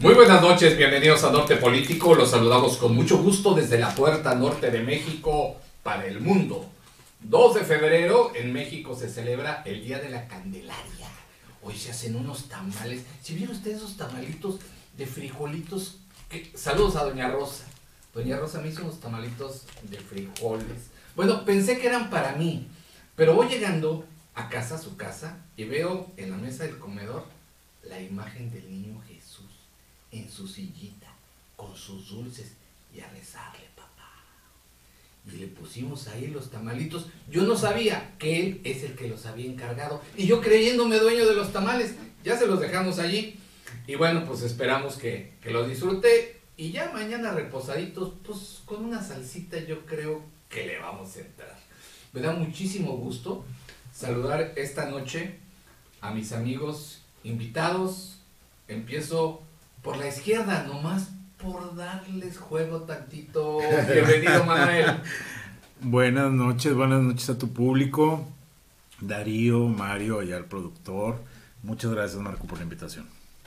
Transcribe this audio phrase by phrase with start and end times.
[0.00, 2.14] Muy buenas noches, bienvenidos a Norte Político.
[2.14, 6.64] Los saludamos con mucho gusto desde la puerta norte de México para el mundo.
[7.20, 11.06] 2 de febrero en México se celebra el Día de la Candelaria.
[11.62, 13.02] Hoy se hacen unos tamales.
[13.20, 14.60] Si vieron ustedes esos tamalitos
[14.96, 15.98] de frijolitos,
[16.54, 17.66] saludos a Doña Rosa.
[18.14, 20.88] Doña Rosa me hizo unos tamalitos de frijoles.
[21.14, 22.68] Bueno, pensé que eran para mí,
[23.16, 27.26] pero voy llegando a casa, a su casa, y veo en la mesa del comedor
[27.82, 29.09] la imagen del niño Jesús
[30.12, 31.08] en su sillita,
[31.56, 32.52] con sus dulces,
[32.94, 34.10] y a rezarle, papá.
[35.26, 37.06] Y le pusimos ahí los tamalitos.
[37.30, 40.02] Yo no sabía que él es el que los había encargado.
[40.16, 43.38] Y yo creyéndome dueño de los tamales, ya se los dejamos allí.
[43.86, 46.40] Y bueno, pues esperamos que, que los disfrute.
[46.56, 51.58] Y ya mañana reposaditos, pues con una salsita yo creo que le vamos a entrar.
[52.12, 53.44] Me da muchísimo gusto
[53.94, 55.36] saludar esta noche
[56.00, 58.18] a mis amigos invitados.
[58.68, 59.42] Empiezo
[59.82, 61.08] por la izquierda, nomás
[61.42, 63.60] por darles juego tantito.
[63.92, 64.86] Bienvenido, Manuel.
[65.82, 68.26] Buenas noches, buenas noches a tu público,
[69.00, 71.16] Darío, Mario, allá el productor.
[71.62, 73.06] Muchas gracias, Marco, por la invitación.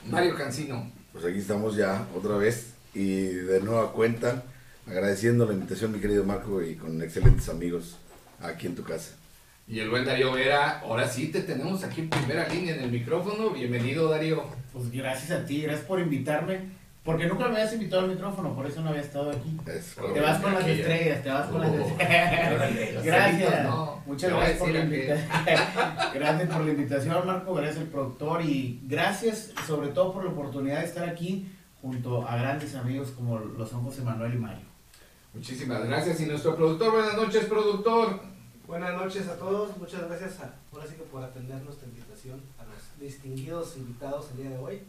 [0.09, 0.91] Mario Cancino.
[1.11, 4.43] Pues aquí estamos ya otra vez y de nueva cuenta,
[4.87, 7.97] agradeciendo la invitación, mi querido Marco, y con excelentes amigos
[8.41, 9.11] aquí en tu casa.
[9.67, 12.91] Y el buen Darío Vera, ahora sí te tenemos aquí en primera línea en el
[12.91, 13.51] micrófono.
[13.51, 14.43] Bienvenido, Darío.
[14.73, 16.83] Pues gracias a ti, gracias por invitarme.
[17.03, 19.57] Porque nunca me habías invitado al micrófono, por eso no había estado aquí.
[19.67, 22.93] Es Te vas con las estrellas, te vas con las Oh, estrellas.
[22.93, 23.63] los Gracias.
[23.65, 24.01] no.
[24.05, 25.27] Muchas gracias por la invitación.
[26.13, 27.53] gracias por la invitación, Marco.
[27.55, 31.49] Gracias al productor y gracias sobre todo por la oportunidad de estar aquí
[31.81, 34.65] junto a grandes amigos como lo son José Manuel y Mario.
[35.33, 36.21] Muchísimas gracias.
[36.21, 38.21] Y nuestro productor, buenas noches, productor.
[38.67, 42.63] Buenas noches a todos, muchas gracias a, ahora sí que por atender nuestra invitación a
[42.63, 44.81] los distinguidos invitados el día de hoy.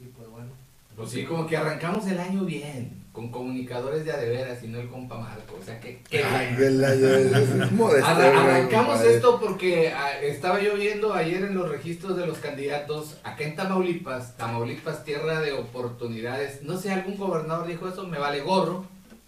[0.00, 0.48] Y pues bueno,
[0.96, 4.88] Pues sí, como que arrancamos el año bien, con comunicadores de adeveras y no el
[4.88, 5.56] compa Marco.
[5.60, 10.18] O sea, que qué Ay, de la- de- modesto, Arra- güey, arrancamos esto porque ah,
[10.20, 15.40] estaba yo viendo ayer en los registros de los candidatos, acá en Tamaulipas, Tamaulipas, tierra
[15.40, 16.62] de oportunidades.
[16.62, 18.84] No sé, algún gobernador dijo eso, me vale gorro,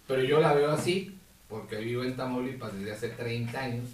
[0.07, 1.17] pero yo la veo así,
[1.53, 3.89] porque vivo en Tamaulipas desde hace 30 años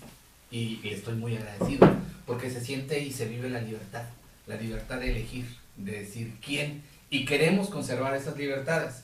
[0.50, 1.90] y, estoy muy agradecido,
[2.25, 4.03] porque se siente y se vive la libertad,
[4.47, 9.03] la libertad de elegir, de decir quién, y queremos conservar esas libertades.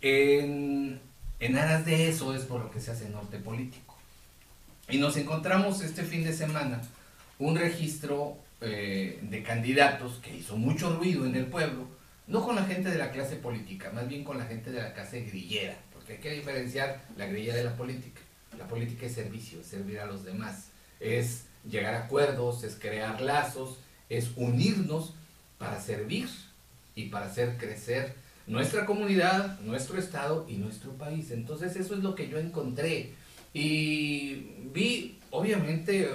[0.00, 0.98] En,
[1.40, 3.98] en aras de eso es por lo que se hace Norte Político.
[4.88, 6.80] Y nos encontramos este fin de semana
[7.38, 11.86] un registro eh, de candidatos que hizo mucho ruido en el pueblo,
[12.28, 14.94] no con la gente de la clase política, más bien con la gente de la
[14.94, 18.20] clase grillera, porque hay que diferenciar la grilla de la política.
[18.58, 20.66] La política es servicio, es servir a los demás,
[21.00, 23.78] es llegar a acuerdos, es crear lazos,
[24.10, 25.14] es unirnos
[25.56, 26.28] para servir
[26.94, 28.14] y para hacer crecer
[28.46, 31.30] nuestra comunidad, nuestro estado y nuestro país.
[31.30, 33.12] Entonces eso es lo que yo encontré.
[33.54, 34.34] Y
[34.74, 36.10] vi, obviamente,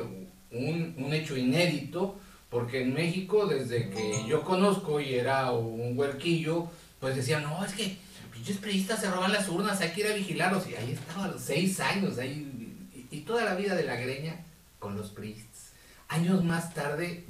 [0.51, 2.16] un, hecho inédito,
[2.51, 6.67] porque en México, desde que yo conozco y era un huerquillo,
[7.00, 7.97] pues decían, no, es que
[8.39, 10.66] pinches priistas se roban las urnas, hay que ir a vigilarlos.
[10.69, 12.50] Y ahí estaba, los seis años, ahí,
[13.11, 14.38] y, toda la vida de la greña
[14.79, 15.73] con los priistas.
[16.07, 17.25] Años más tarde,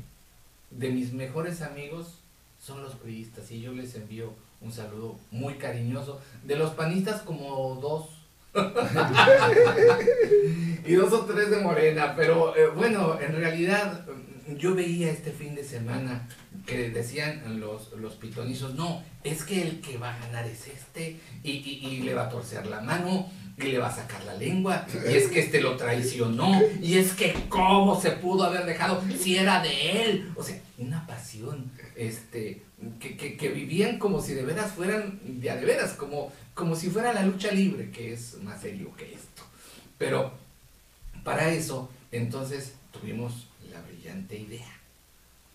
[0.69, 2.19] de mis mejores amigos
[2.63, 6.21] son los priistas, y yo les envío un saludo muy cariñoso.
[6.43, 8.09] De los panistas, como dos.
[10.85, 14.05] y dos o tres de Morena, pero eh, bueno, en realidad
[14.57, 16.27] yo veía este fin de semana
[16.65, 21.19] que decían los, los pitonizos, no, es que el que va a ganar es este,
[21.43, 24.85] y, y- le va a torcer la mano, y le va a sacar la lengua,
[25.09, 29.35] y es que este lo traicionó, y es que cómo se pudo haber dejado si
[29.37, 30.31] era de él.
[30.35, 32.61] O sea, una pasión, este,
[33.01, 36.75] que, que- que vivían como si de veras fueran de a de veras, como, como
[36.75, 39.43] si fuera la lucha libre, que es más serio que esto.
[39.97, 40.31] Pero
[41.25, 43.48] para eso, entonces tuvimos
[44.31, 44.79] idea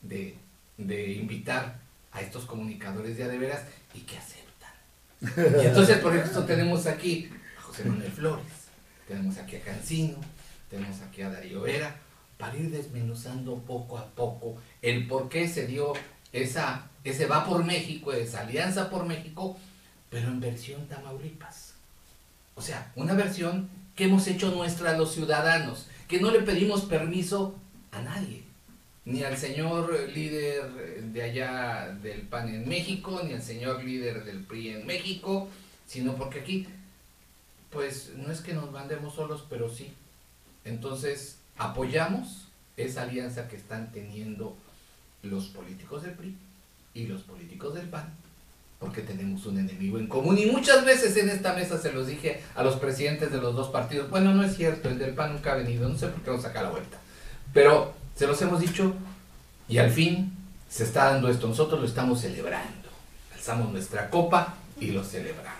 [0.02, 0.36] de,
[0.78, 1.80] de invitar
[2.12, 3.62] a estos comunicadores de a de veras
[3.92, 5.62] y que aceptan.
[5.62, 8.68] Y entonces por eso tenemos aquí a José Manuel Flores,
[9.08, 10.18] tenemos aquí a Cancino,
[10.70, 11.96] tenemos aquí a Darío Vera,
[12.38, 15.92] para ir desmenuzando poco a poco el por qué se dio
[16.32, 19.58] esa, ese va por México, esa alianza por México,
[20.10, 21.74] pero en versión Tamaulipas.
[22.54, 27.56] O sea, una versión que hemos hecho nuestra los ciudadanos, que no le pedimos permiso
[27.92, 28.43] a nadie,
[29.04, 34.40] ni al señor líder de allá del PAN en México, ni al señor líder del
[34.40, 35.48] PRI en México,
[35.86, 36.66] sino porque aquí,
[37.70, 39.92] pues no es que nos mandemos solos, pero sí.
[40.64, 42.46] Entonces, apoyamos
[42.76, 44.56] esa alianza que están teniendo
[45.22, 46.34] los políticos del PRI
[46.94, 48.14] y los políticos del PAN,
[48.78, 50.38] porque tenemos un enemigo en común.
[50.38, 53.68] Y muchas veces en esta mesa se los dije a los presidentes de los dos
[53.68, 54.08] partidos.
[54.08, 56.42] Bueno, no es cierto, el del PAN nunca ha venido, no sé por qué nos
[56.42, 56.98] saca la vuelta.
[57.52, 58.94] Pero se los hemos dicho
[59.68, 60.32] y al fin
[60.68, 61.48] se está dando esto.
[61.48, 62.88] Nosotros lo estamos celebrando.
[63.34, 65.54] Alzamos nuestra copa y lo celebramos.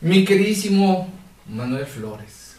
[0.00, 1.08] Mi queridísimo
[1.48, 2.56] Manuel Flores,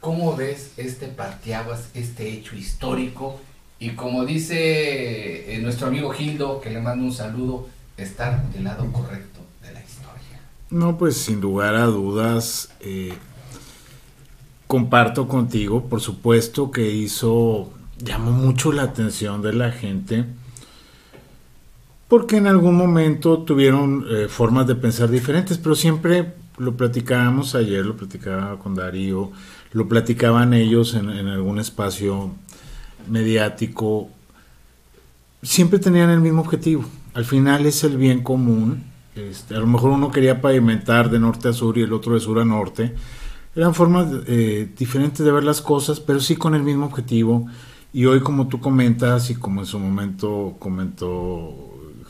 [0.00, 3.40] ¿cómo ves este parteaguas, este hecho histórico?
[3.78, 8.90] Y como dice eh, nuestro amigo Gildo, que le mando un saludo, estar del lado
[8.92, 10.40] correcto de la historia.
[10.70, 13.12] No, pues sin lugar a dudas, eh,
[14.72, 20.24] comparto contigo, por supuesto que hizo, llamó mucho la atención de la gente,
[22.08, 27.84] porque en algún momento tuvieron eh, formas de pensar diferentes, pero siempre lo platicábamos ayer,
[27.84, 29.30] lo platicaba con Darío,
[29.72, 32.30] lo platicaban ellos en, algún espacio
[33.10, 34.08] mediático,
[35.42, 38.84] siempre tenían el mismo objetivo, al final es el bien común.
[39.16, 42.20] Este, a lo mejor uno quería pavimentar de norte a sur y el otro de
[42.20, 42.94] sur a norte.
[43.54, 47.46] Eran formas eh, diferentes de ver las cosas, pero sí con el mismo objetivo.
[47.92, 51.54] Y hoy, como tú comentas y como en su momento comentó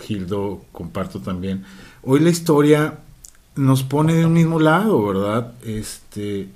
[0.01, 1.65] Gildo, comparto también,
[2.03, 3.01] hoy la historia
[3.57, 5.53] nos pone de un mismo lado, ¿verdad?
[5.65, 6.49] Este,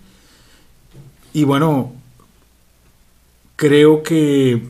[1.33, 1.93] y bueno,
[3.57, 4.69] creo que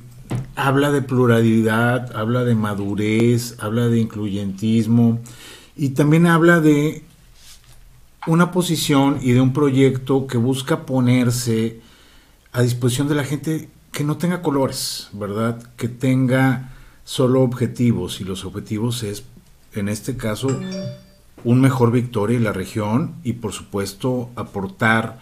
[0.55, 5.21] habla de pluralidad, habla de madurez, habla de incluyentismo
[5.77, 7.05] y también habla de
[8.27, 11.81] una posición y de un proyecto que busca ponerse
[12.53, 15.63] a disposición de la gente que no tenga colores, ¿verdad?
[15.77, 16.73] Que tenga
[17.05, 19.25] solo objetivos y los objetivos es,
[19.75, 20.49] en este caso,
[21.45, 25.21] un mejor Victoria en la región y por supuesto aportar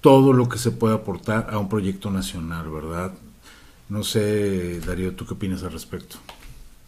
[0.00, 3.12] todo lo que se puede aportar a un proyecto nacional, ¿verdad?
[3.88, 6.16] No sé, Darío, ¿tú qué opinas al respecto?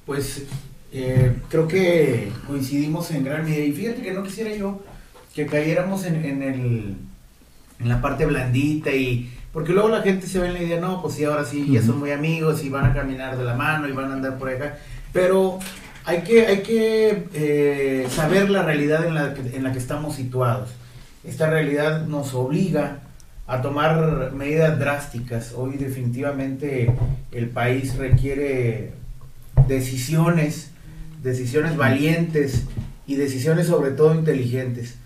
[0.05, 0.45] Pues
[0.93, 3.65] eh, creo que coincidimos en gran medida.
[3.65, 4.81] Y fíjate que no quisiera yo
[5.35, 6.97] que cayéramos en, en, el,
[7.81, 9.33] en la parte blandita y...
[9.53, 11.83] Porque luego la gente se ve en la idea, no, pues sí, ahora sí, ya
[11.83, 14.51] son muy amigos y van a caminar de la mano y van a andar por
[14.51, 14.79] acá.
[15.13, 15.59] Pero
[16.05, 20.17] hay que, hay que eh, saber la realidad en la, que, en la que estamos
[20.17, 20.71] situados.
[21.25, 23.01] Esta realidad nos obliga
[23.47, 25.55] a tomar medidas drásticas.
[25.57, 26.95] Hoy definitivamente
[27.33, 28.93] el país requiere
[29.67, 30.71] decisiones,
[31.23, 32.65] decisiones valientes
[33.07, 34.97] y decisiones sobre todo inteligentes.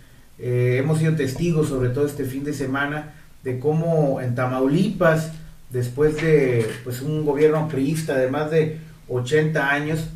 [0.45, 5.31] Eh, hemos sido testigos sobre todo este fin de semana de cómo en Tamaulipas,
[5.71, 8.79] después de pues, un gobierno priista de más de
[9.09, 10.09] 80 años,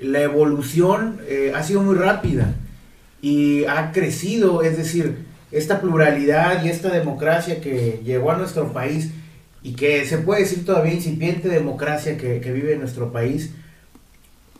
[0.00, 2.54] la evolución eh, ha sido muy rápida
[3.22, 5.18] y ha crecido, es decir,
[5.52, 9.10] esta pluralidad y esta democracia que llegó a nuestro país
[9.62, 13.52] y que se puede decir todavía incipiente democracia que, que vive en nuestro país,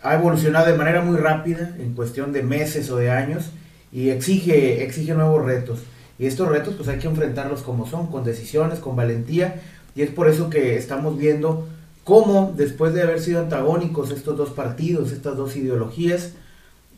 [0.01, 3.51] ha evolucionado de manera muy rápida, en cuestión de meses o de años,
[3.93, 5.81] y exige, exige nuevos retos.
[6.19, 9.61] Y estos retos pues hay que enfrentarlos como son, con decisiones, con valentía,
[9.95, 11.67] y es por eso que estamos viendo
[12.05, 16.33] cómo después de haber sido antagónicos estos dos partidos, estas dos ideologías,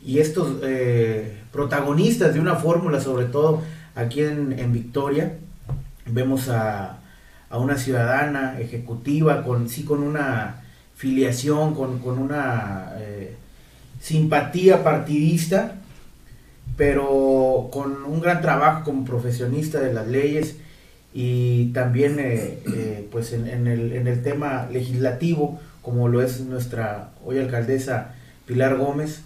[0.05, 3.61] y estos eh, protagonistas de una fórmula sobre todo
[3.95, 5.37] aquí en, en Victoria,
[6.05, 6.99] vemos a,
[7.49, 10.63] a, una ciudadana ejecutiva con sí con una
[10.95, 13.35] filiación, con, con una eh,
[14.01, 15.75] simpatía partidista,
[16.75, 20.57] pero con un gran trabajo como profesionista de las leyes
[21.13, 27.11] y también eh, eh, pues en, el, en, el, tema legislativo, como lo es nuestra
[27.23, 28.15] hoy alcaldesa
[28.47, 29.21] Pilar Gómez,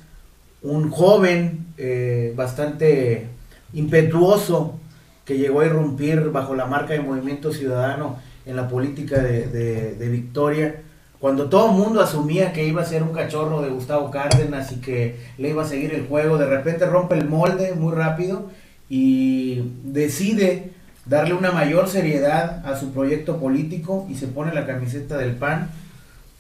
[0.62, 3.28] un joven eh, bastante
[3.74, 4.80] impetuoso
[5.24, 10.10] que llegó a irrumpir bajo la marca de Movimiento Ciudadano en la política de, de
[10.10, 10.82] Victoria,
[11.20, 14.76] cuando todo el mundo asumía que iba a ser un cachorro de Gustavo Cárdenas y
[14.76, 18.50] que le iba a seguir el juego, de repente rompe el molde muy rápido
[18.90, 20.72] y decide
[21.06, 25.70] darle una mayor seriedad a su proyecto político y se pone la camiseta del PAN.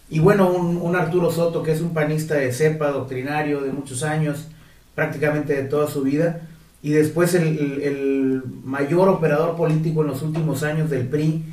[0.09, 4.03] Y bueno, un, un Arturo Soto, que es un panista de cepa, doctrinario de muchos
[4.03, 4.47] años,
[4.95, 6.41] prácticamente de toda su vida,
[6.81, 11.43] y después el, el, mayor operador político en los últimos años del PRI,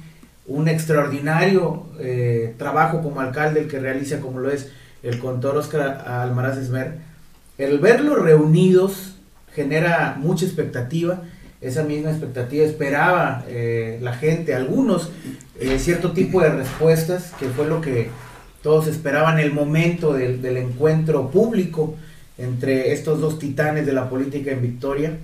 [0.46, 4.70] un extraordinario eh, trabajo como alcalde el que realiza como lo es
[5.02, 6.98] el contor Oscar Almaraz Esmer.
[7.56, 9.16] El verlos reunidos
[9.54, 11.22] genera mucha expectativa,
[11.60, 15.10] esa misma expectativa esperaba eh, la gente, algunos,
[15.58, 18.10] eh, cierto tipo de respuestas, que fue lo que
[18.62, 21.94] todos esperaban el momento del, del encuentro público
[22.36, 25.16] entre estos dos titanes de la política en Victoria.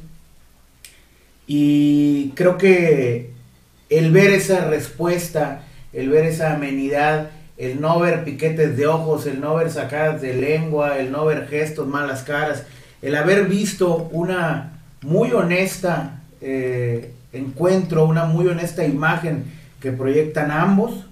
[1.46, 3.32] Y creo que
[3.90, 9.40] el ver esa respuesta, el ver esa amenidad, el no ver piquetes de ojos, el
[9.40, 12.64] no ver sacadas de lengua, el no ver gestos, malas caras,
[13.02, 19.44] el haber visto una muy honesta eh, encuentro, una muy honesta imagen
[19.80, 21.06] que proyectan ambos,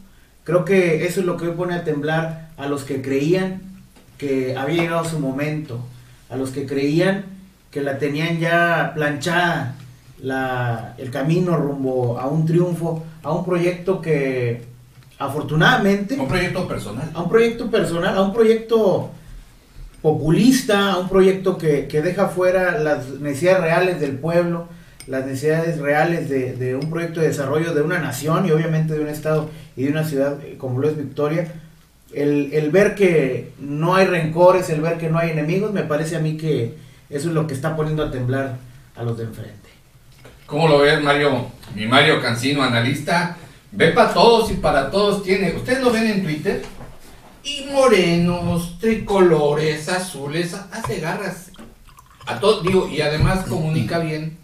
[0.44, 3.60] creo que eso es lo que hoy pone a temblar a los que creían
[4.16, 5.84] que había llegado su momento,
[6.30, 7.24] a los que creían
[7.70, 9.74] que la tenían ya planchada
[10.22, 14.62] la, el camino rumbo a un triunfo, a un proyecto que
[15.18, 16.18] afortunadamente...
[16.18, 17.10] Un proyecto personal.
[17.14, 19.10] A un proyecto personal, a un proyecto
[20.02, 24.68] populista, a un proyecto que, que deja fuera las necesidades reales del pueblo,
[25.06, 29.00] las necesidades reales de, de, un proyecto de desarrollo de una nación y obviamente de
[29.00, 31.52] un estado y de una ciudad como lo es Victoria.
[32.12, 36.16] El, el ver que no hay rencores, el ver que no hay enemigos, me parece
[36.16, 36.74] a mí que
[37.10, 38.56] eso es lo que está poniendo a temblar
[38.96, 39.67] a los de enfrente.
[40.48, 41.46] ¿Cómo lo ves, Mario?
[41.74, 43.36] Mi Mario Cancino, analista,
[43.70, 45.54] ve para todos y para todos tiene.
[45.54, 46.62] ¿Ustedes lo ven en Twitter?
[47.44, 51.50] Y morenos, tricolores, azules, hace garras.
[52.24, 54.38] A todos, digo, y además comunica bien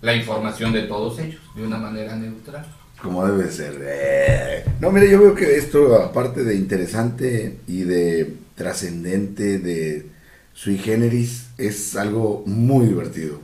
[0.00, 2.64] la información de todos ellos, de una manera neutral.
[3.02, 3.74] Como debe ser.
[3.82, 4.64] Eh.
[4.80, 10.06] No, mire, yo veo que esto, aparte de interesante y de trascendente, de
[10.54, 13.40] sui generis, es algo muy divertido.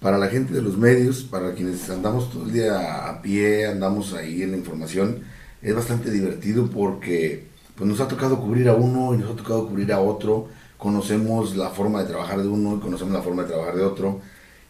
[0.00, 4.14] Para la gente de los medios, para quienes andamos todo el día a pie, andamos
[4.14, 5.22] ahí en la información,
[5.62, 9.68] es bastante divertido porque pues, nos ha tocado cubrir a uno y nos ha tocado
[9.68, 10.48] cubrir a otro.
[10.78, 14.20] Conocemos la forma de trabajar de uno y conocemos la forma de trabajar de otro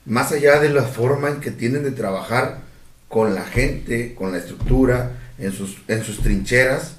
[0.06, 2.58] más allá de la forma en que tienen de trabajar
[3.08, 6.96] con la gente, con la estructura, en sus, en sus trincheras,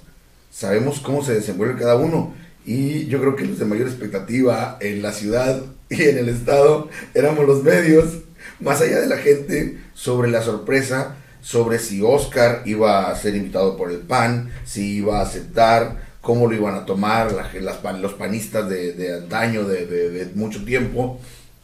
[0.51, 2.33] sabemos cómo se desenvuelve cada uno.
[2.65, 6.89] Y yo creo que los de mayor expectativa en la ciudad y en el estado
[7.13, 8.19] éramos los medios,
[8.59, 13.75] más allá de la gente, sobre la sorpresa, sobre si Oscar iba a ser invitado
[13.77, 18.69] por el PAN, si iba a aceptar, cómo lo iban a tomar las, los panistas
[18.69, 21.19] de, antaño, de mucho tiempo.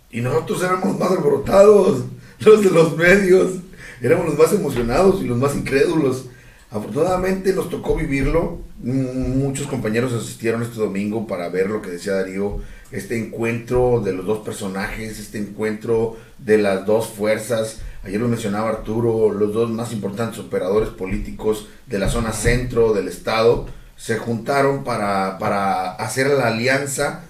[0.09, 2.05] Y nosotros éramos más alborotados,
[2.39, 3.57] los de los medios,
[4.01, 6.25] éramos los más emocionados y los más incrédulos.
[6.69, 8.59] Afortunadamente nos tocó vivirlo.
[8.83, 12.59] Muchos compañeros asistieron este domingo para ver lo que decía Darío,
[12.91, 17.79] este encuentro de los dos personajes, este encuentro de las dos fuerzas.
[18.03, 23.07] Ayer lo mencionaba Arturo, los dos más importantes operadores políticos de la zona centro del
[23.07, 27.23] estado se juntaron para, para hacer la alianza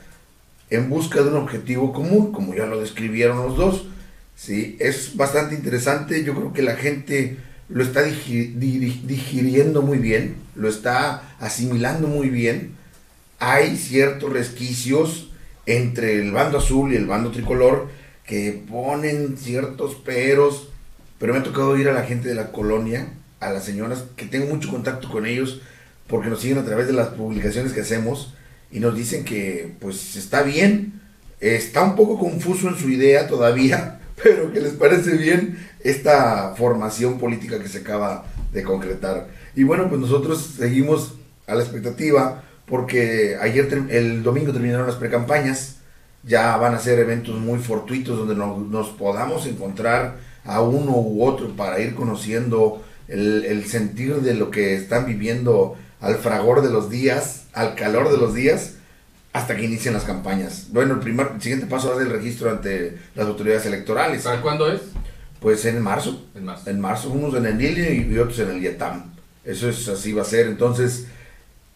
[0.70, 3.86] en busca de un objetivo común, como ya lo describieron los dos.
[4.36, 4.76] ¿sí?
[4.80, 7.38] Es bastante interesante, yo creo que la gente
[7.70, 12.76] lo está digiriendo muy bien, lo está asimilando muy bien.
[13.40, 15.32] Hay ciertos resquicios
[15.66, 17.90] entre el bando azul y el bando tricolor
[18.26, 20.70] que ponen ciertos peros,
[21.20, 24.26] pero me ha tocado ir a la gente de la colonia, a las señoras, que
[24.26, 25.62] tengo mucho contacto con ellos,
[26.08, 28.34] porque nos siguen a través de las publicaciones que hacemos,
[28.72, 31.02] y nos dicen que pues está bien,
[31.40, 35.58] está un poco confuso en su idea todavía, pero que les parece bien
[35.90, 39.28] esta formación política que se acaba de concretar.
[39.56, 41.16] Y bueno, pues nosotros seguimos
[41.48, 45.78] a la expectativa porque ayer, el domingo terminaron las precampañas,
[46.24, 51.56] ya van a ser eventos muy fortuitos donde nos, podamos encontrar a uno u otro
[51.56, 56.90] para ir conociendo el, el sentir de lo que están viviendo al fragor de los
[56.90, 58.74] días, al calor de los días,
[59.34, 60.68] hasta que inicien las campañas.
[60.72, 64.24] Bueno, el, primer, siguiente paso es el registro ante las autoridades electorales.
[64.24, 64.82] ¿Para cuándo es?
[65.40, 66.26] Pues en marzo.
[66.36, 66.70] En marzo.
[66.70, 69.14] En marzo, unos en el NIL y otros en el IETAM.
[69.44, 70.48] Eso es así va a ser.
[70.48, 71.06] Entonces,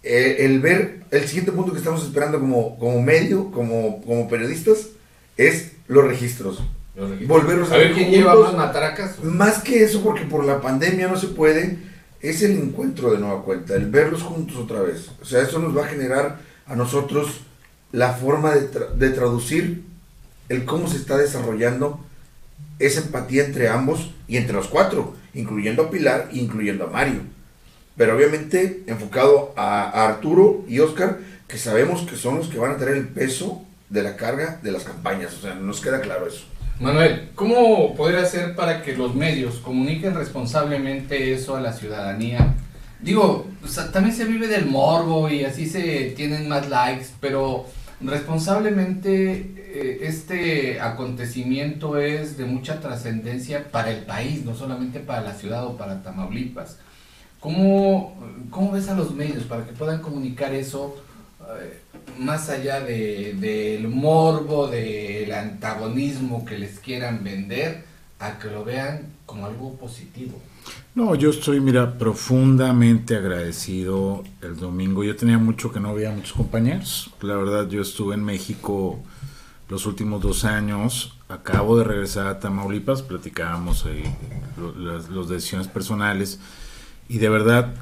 [0.03, 4.88] eh, el ver, el siguiente punto que estamos esperando como, como medio, como, como periodistas,
[5.38, 6.63] es los registros.
[6.96, 7.39] Los registros.
[7.39, 9.24] Volverlos a, ver quién lleva más matracas.
[9.24, 11.91] Más que eso, porque por la pandemia no se puede
[12.22, 15.10] es el encuentro de nueva cuenta, el verlos juntos otra vez.
[15.22, 17.41] O sea, eso nos va a generar a nosotros
[17.91, 19.84] la forma de, de traducir
[20.48, 22.00] el cómo se está desarrollando
[22.85, 27.21] esa empatía entre ambos y entre los cuatro, incluyendo a Pilar e incluyendo a Mario.
[27.95, 32.71] Pero obviamente enfocado a, a Arturo y Oscar, que sabemos que son los que van
[32.71, 35.33] a tener el peso de la carga de las campañas.
[35.33, 36.45] O sea, nos queda claro eso.
[36.79, 42.55] Manuel, ¿cómo podría hacer para que los medios comuniquen responsablemente eso a la ciudadanía?
[43.00, 47.67] Digo, o sea, también se vive del morbo y así se tienen más likes, pero
[48.00, 49.61] responsablemente
[50.01, 55.77] este acontecimiento es de mucha trascendencia para el país, no solamente para la ciudad o
[55.77, 56.77] para Tamaulipas.
[57.39, 58.15] ¿Cómo,
[58.49, 60.95] cómo ves a los medios para que puedan comunicar eso?
[61.59, 61.79] Eh,
[62.19, 67.83] más allá de, del morbo, del antagonismo que les quieran vender,
[68.19, 70.39] a que lo vean como algo positivo.
[70.93, 75.03] No, yo estoy, mira, profundamente agradecido el domingo.
[75.03, 77.09] Yo tenía mucho que no veía a muchos compañeros.
[77.21, 78.99] La verdad, yo estuve en México
[79.71, 81.17] los últimos dos años.
[81.29, 84.03] Acabo de regresar a Tamaulipas, platicábamos ahí
[84.77, 86.39] las, las decisiones personales.
[87.09, 87.73] Y de verdad,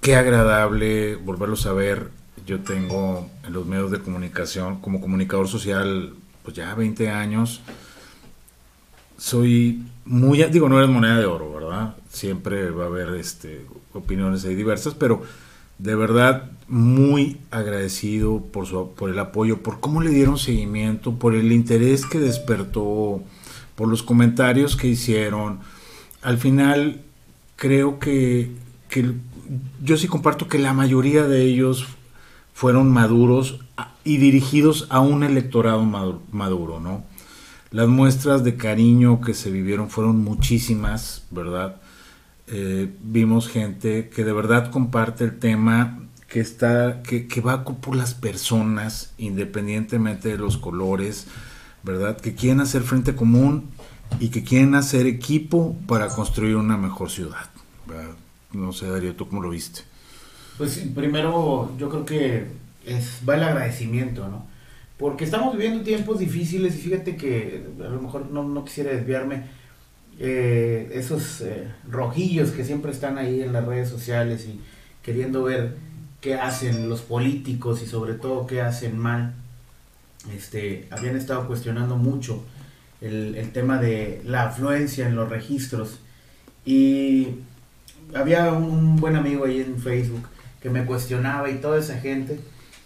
[0.00, 2.10] qué agradable volverlos a ver.
[2.46, 7.60] Yo tengo en los medios de comunicación, como comunicador social, pues ya 20 años
[9.16, 11.94] soy muy, digo, no eres moneda de oro, ¿verdad?
[12.10, 15.22] Siempre va a haber este, opiniones ahí diversas, pero
[15.84, 21.34] de verdad muy agradecido por, su, por el apoyo, por cómo le dieron seguimiento, por
[21.34, 23.22] el interés que despertó,
[23.74, 25.58] por los comentarios que hicieron.
[26.22, 27.02] Al final,
[27.56, 28.50] creo que,
[28.88, 29.12] que
[29.84, 31.86] yo sí comparto que la mayoría de ellos
[32.54, 33.60] fueron maduros
[34.04, 37.04] y dirigidos a un electorado madu- maduro, ¿no?
[37.72, 41.76] Las muestras de cariño que se vivieron fueron muchísimas, ¿verdad?
[42.46, 47.96] Eh, vimos gente que de verdad comparte el tema, que está, que, que va por
[47.96, 51.26] las personas, independientemente de los colores,
[51.82, 52.16] ¿verdad?
[52.16, 53.70] Que quieren hacer frente común
[54.20, 57.50] y que quieren hacer equipo para construir una mejor ciudad.
[58.52, 59.82] No sé, Darío, ¿tú cómo lo viste?
[60.56, 62.46] Pues primero yo creo que
[62.86, 64.46] es, va el agradecimiento, ¿no?
[64.98, 69.44] Porque estamos viviendo tiempos difíciles y fíjate que a lo mejor no, no quisiera desviarme,
[70.18, 74.60] eh, esos eh, rojillos que siempre están ahí en las redes sociales y
[75.02, 75.76] queriendo ver
[76.20, 79.34] qué hacen los políticos y sobre todo qué hacen mal,
[80.34, 82.42] este, habían estado cuestionando mucho
[83.00, 85.98] el, el tema de la afluencia en los registros.
[86.64, 87.28] Y
[88.14, 90.26] había un, buen amigo ahí en Facebook
[90.62, 92.38] que me cuestionaba y toda esa gente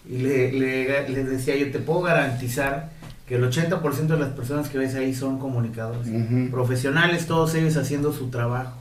[0.08, 2.90] y le, le, le decía yo te puedo garantizar
[3.28, 6.08] que el 80% de las personas que ves ahí son comunicadores
[6.50, 8.72] profesionales, todos ellos haciendo su trabajo.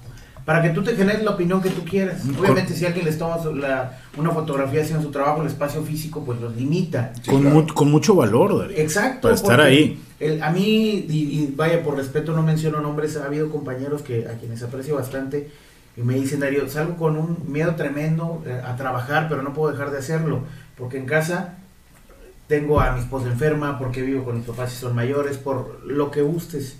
[0.45, 2.21] Para que tú te generes la opinión que tú quieras.
[2.39, 6.23] Obviamente, si alguien les toma su- la- una fotografía haciendo su trabajo, el espacio físico,
[6.23, 7.11] pues los limita.
[7.29, 7.55] Con, claro.
[7.57, 8.77] mu- con mucho valor, Darío.
[8.77, 9.23] Exacto.
[9.23, 10.01] Para estar ahí.
[10.21, 14.25] el- a mí, y, y vaya, por respeto no menciono nombres, ha habido compañeros que
[14.27, 15.49] a quienes aprecio bastante
[15.97, 19.73] y me dicen, Darío, salgo con un miedo tremendo eh, a trabajar, pero no puedo
[19.73, 20.39] dejar de hacerlo,
[20.77, 21.55] porque en casa
[22.47, 26.09] tengo a mi esposa enferma, porque vivo con mis papás y son mayores, por lo
[26.11, 26.77] que gustes.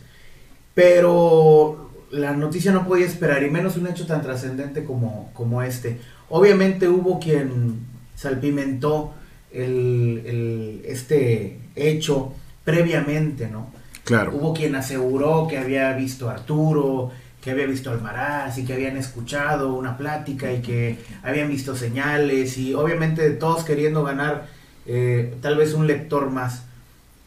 [0.74, 6.00] Pero la noticia no podía esperar, y menos un hecho tan trascendente como, como este.
[6.30, 7.80] Obviamente hubo quien
[8.16, 9.14] salpimentó
[9.52, 13.72] el, el- este hecho previamente, ¿no?
[14.04, 14.32] Claro.
[14.36, 18.74] Hubo quien aseguró que había visto a Arturo, que había visto al Maraz y que
[18.74, 24.48] habían escuchado una plática y que habían visto señales y obviamente todos queriendo ganar
[24.88, 26.64] eh, tal vez un lector más.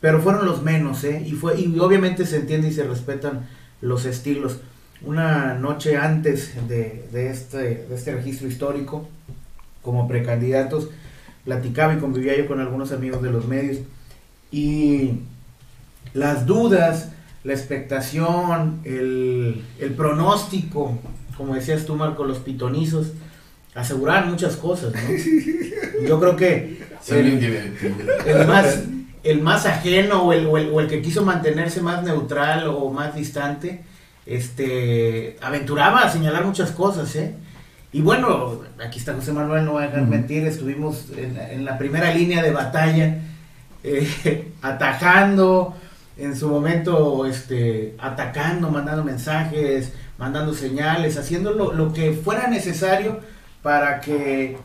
[0.00, 1.22] Pero fueron los menos, ¿eh?
[1.26, 3.48] Y, fue, y obviamente se entiende y se respetan
[3.82, 4.58] los estilos.
[5.02, 9.08] Una noche antes de, de este, de este registro histórico,
[9.82, 10.88] como precandidatos,
[11.44, 13.78] platicaba y convivía yo con algunos amigos de los medios
[14.50, 15.20] y
[16.12, 17.10] las dudas,
[17.44, 20.98] la expectación, el, el pronóstico,
[21.36, 23.12] como decías tú, Marco, los pitonizos,
[23.74, 25.00] aseguraban muchas cosas, ¿no?
[26.08, 26.79] Yo creo que
[28.26, 28.80] El, más,
[29.22, 32.90] el más ajeno o el, o, el, o el que quiso mantenerse más neutral o
[32.90, 33.82] más distante,
[34.26, 37.34] este, aventuraba a señalar muchas cosas, ¿eh?
[37.92, 41.64] Y bueno, aquí está José Manuel, no voy a dejar mentir, estuvimos en, la- en
[41.64, 43.18] la primera línea de batalla,
[43.82, 45.74] eh, atajando,
[46.16, 53.20] en su momento este, atacando, mandando mensajes, mandando señales, haciendo lo, lo que fuera necesario
[53.62, 54.56] para que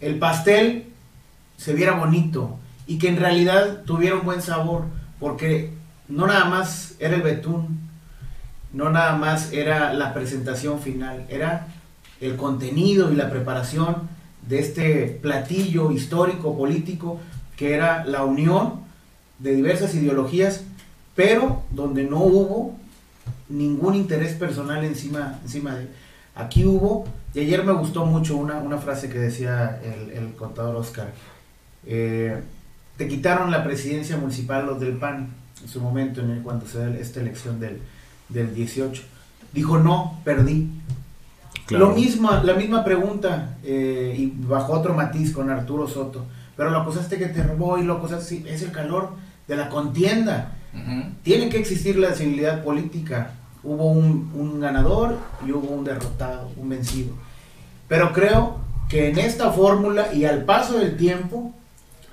[0.00, 0.84] el pastel
[1.56, 4.84] se viera bonito y que en realidad tuviera un buen sabor,
[5.18, 5.72] porque
[6.08, 7.80] no nada más era el betún,
[8.72, 11.68] no nada más era la presentación final, era
[12.20, 14.08] el contenido y la preparación
[14.46, 17.18] de este platillo histórico, político,
[17.56, 18.80] que era la unión
[19.38, 20.62] de diversas ideologías,
[21.14, 22.76] pero donde no hubo
[23.48, 25.88] ningún interés personal encima, encima de
[26.34, 30.76] Aquí hubo, y ayer me gustó mucho una, una frase que decía el, el contador
[30.76, 31.10] Oscar,
[31.86, 32.42] eh,
[32.96, 35.28] te quitaron la presidencia municipal los del PAN
[35.62, 37.80] en su momento, en el, cuando se da esta elección del,
[38.28, 39.02] del 18.
[39.52, 40.68] Dijo, no, perdí.
[41.66, 41.88] Claro.
[41.88, 46.24] Lo mismo, la misma pregunta, eh, y bajo otro matiz con Arturo Soto.
[46.56, 49.10] Pero lo acusaste que te robó y lo acusaste, es el calor
[49.46, 50.52] de la contienda.
[50.72, 51.10] Ujú.
[51.22, 53.32] Tiene que existir la civilidad política.
[53.62, 57.14] Hubo un, un ganador y hubo un derrotado, un vencido.
[57.88, 61.52] Pero creo que en esta fórmula y al paso del tiempo,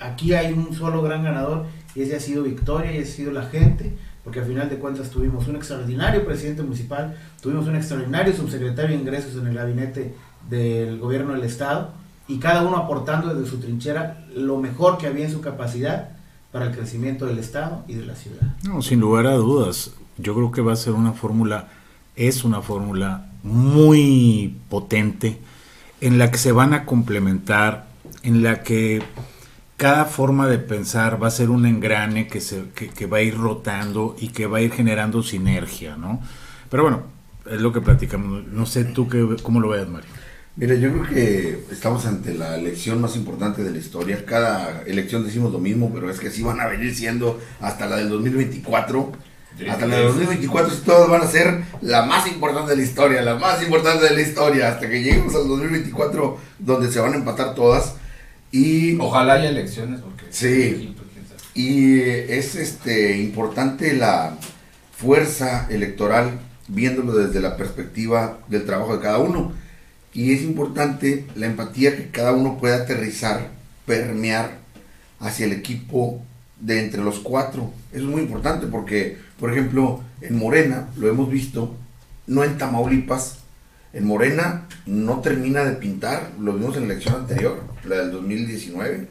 [0.03, 3.43] aquí hay un solo gran ganador y ese ha sido Victoria y ha sido la
[3.43, 8.95] gente porque al final de cuentas tuvimos un extraordinario presidente municipal, tuvimos un extraordinario subsecretario
[8.95, 10.15] de ingresos en el gabinete
[10.49, 11.91] del gobierno del estado
[12.27, 16.11] y cada uno aportando desde su trinchera lo mejor que había en su capacidad
[16.51, 18.41] para el crecimiento del estado y de la ciudad.
[18.63, 21.67] No, sin lugar a dudas, yo creo que va a ser una fórmula,
[22.15, 25.39] es una fórmula muy potente
[25.99, 27.87] en la que se van a complementar,
[28.23, 29.01] en la que
[29.83, 33.37] cada forma de pensar va a ser un engrane que, se, que, va a ir
[33.37, 36.21] rotando y que va a ir generando sinergia, ¿no?
[36.69, 37.03] Pero bueno,
[37.51, 38.47] es lo que platicamos.
[38.47, 40.09] No sé tú qué, cómo lo veas, Mario.
[40.55, 44.25] Mira, yo creo que estamos ante la elección más importante de la historia.
[44.25, 47.97] Cada elección decimos lo mismo, pero es que así van a venir siendo hasta la
[47.97, 49.11] del 2024.
[49.69, 53.35] hasta la del 2024 todas van a ser la más importante de la historia, la
[53.35, 57.53] más importante de la historia, hasta que lleguemos al 2024 donde se van a empatar
[57.53, 57.95] todas.
[58.53, 60.25] Y Ojalá haya elecciones porque...
[60.29, 60.95] Sí.
[61.55, 64.37] Y es este importante la
[64.95, 69.53] fuerza electoral viéndolo desde la perspectiva del trabajo de cada uno.
[70.13, 73.49] Y es importante la empatía que cada uno pueda aterrizar,
[73.87, 74.59] permear
[75.19, 76.23] hacia el equipo
[76.59, 77.73] de entre los cuatro.
[77.91, 81.75] Eso es muy importante porque, por ejemplo, en Morena, lo hemos visto,
[82.27, 83.39] no en Tamaulipas,
[83.93, 89.07] en Morena no termina de pintar, lo vimos en la elección anterior, la del 2019,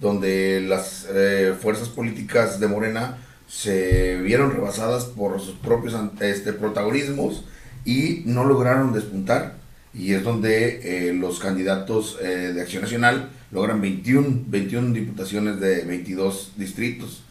[0.00, 7.44] donde las eh, fuerzas políticas de Morena se vieron rebasadas por sus propios este, protagonismos
[7.84, 9.56] y no lograron despuntar.
[9.94, 15.84] Y es donde eh, los candidatos eh, de Acción Nacional logran 21, 21 diputaciones de
[15.84, 17.22] 22 distritos.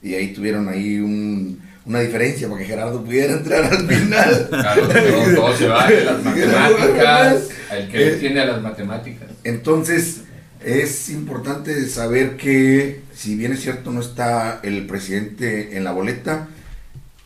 [0.00, 4.46] Y ahí tuvieron ahí un, una diferencia para que Gerardo pudiera entrar al final.
[4.48, 4.88] Claro,
[5.34, 9.28] todo, se va las matemáticas, el que tiene a las matemáticas.
[9.42, 10.22] Entonces,
[10.64, 16.48] es importante saber que, si bien es cierto, no está el presidente en la boleta,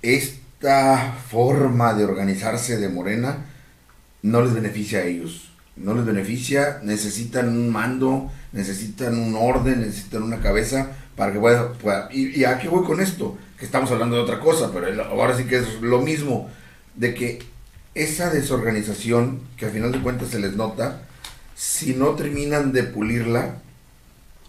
[0.03, 3.46] esta forma de organizarse de Morena
[4.22, 5.51] no les beneficia a ellos.
[5.77, 12.09] No les beneficia, necesitan un mando, necesitan un orden, necesitan una cabeza para que pueda...
[12.11, 13.38] y, y, a qué voy con esto?
[13.57, 16.51] Que estamos hablando de otra cosa, pero ahora sí que es lo mismo,
[16.96, 17.38] de que
[17.94, 21.03] esa desorganización, que al final de cuentas se les nota,
[21.59, 23.57] si no terminan de pulirla,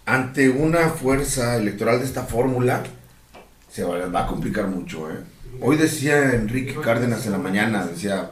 [0.06, 2.84] ante una fuerza electoral de esta fórmula,
[3.68, 5.10] se va, a complicar mucho.
[5.10, 5.16] ¿eh?
[5.60, 8.30] Hoy decía Enrique Cárdenas en la mañana, decía,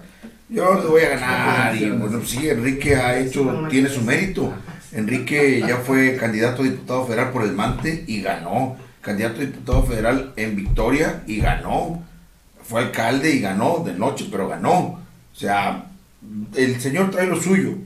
[0.48, 1.76] yo te voy a ganar.
[1.76, 4.54] Y bueno, sí, Enrique ha hecho, tiene su mérito.
[4.92, 8.76] Enrique ya fue candidato a diputado federal por el Mante y ganó.
[9.00, 12.04] Candidato a diputado federal en Victoria y ganó.
[12.62, 14.76] Fue alcalde y ganó de noche, pero ganó.
[14.76, 15.86] O sea,
[16.54, 17.76] el señor trae lo suyo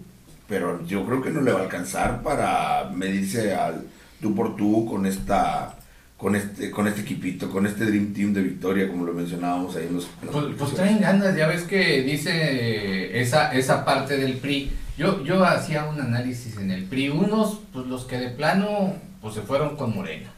[0.53, 3.87] pero yo creo que no le va a alcanzar para medirse al
[4.21, 5.79] tú por tú con esta
[6.19, 9.87] con este con este equipito, con este Dream Team de Victoria, como lo mencionábamos ahí
[9.87, 10.11] en los...
[10.31, 14.71] pues, pues, traen ganas, ya ves que dice esa, esa parte del PRI.
[14.99, 17.09] Yo, yo hacía un análisis en el PRI.
[17.09, 20.35] Unos, pues los que de plano, pues se fueron con Morena.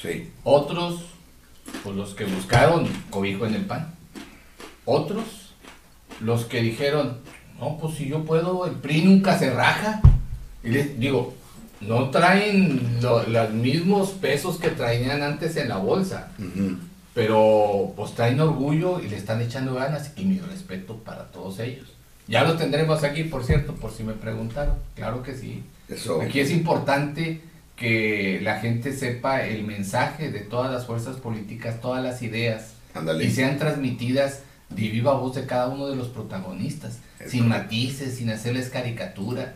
[0.00, 0.30] Sí.
[0.44, 1.06] Otros,
[1.82, 3.92] pues los que buscaron cobijo en el PAN.
[4.84, 5.54] Otros,
[6.20, 7.18] los que dijeron,
[7.60, 10.00] no, pues si yo puedo, el PRI nunca se raja.
[10.62, 11.34] Y les digo,
[11.80, 16.28] no traen los mismos pesos que traían antes en la bolsa.
[17.14, 21.88] Pero pues traen orgullo y le están echando ganas y mi respeto para todos ellos.
[22.28, 24.74] Ya lo tendremos aquí, por cierto, por si me preguntaron.
[24.94, 25.62] Claro que sí.
[26.22, 27.40] Aquí es importante
[27.76, 32.72] que la gente sepa el mensaje de todas las fuerzas políticas, todas las ideas,
[33.22, 38.30] y sean transmitidas de viva voz de cada uno de los protagonistas, sin matices, sin
[38.30, 39.54] hacerles caricatura.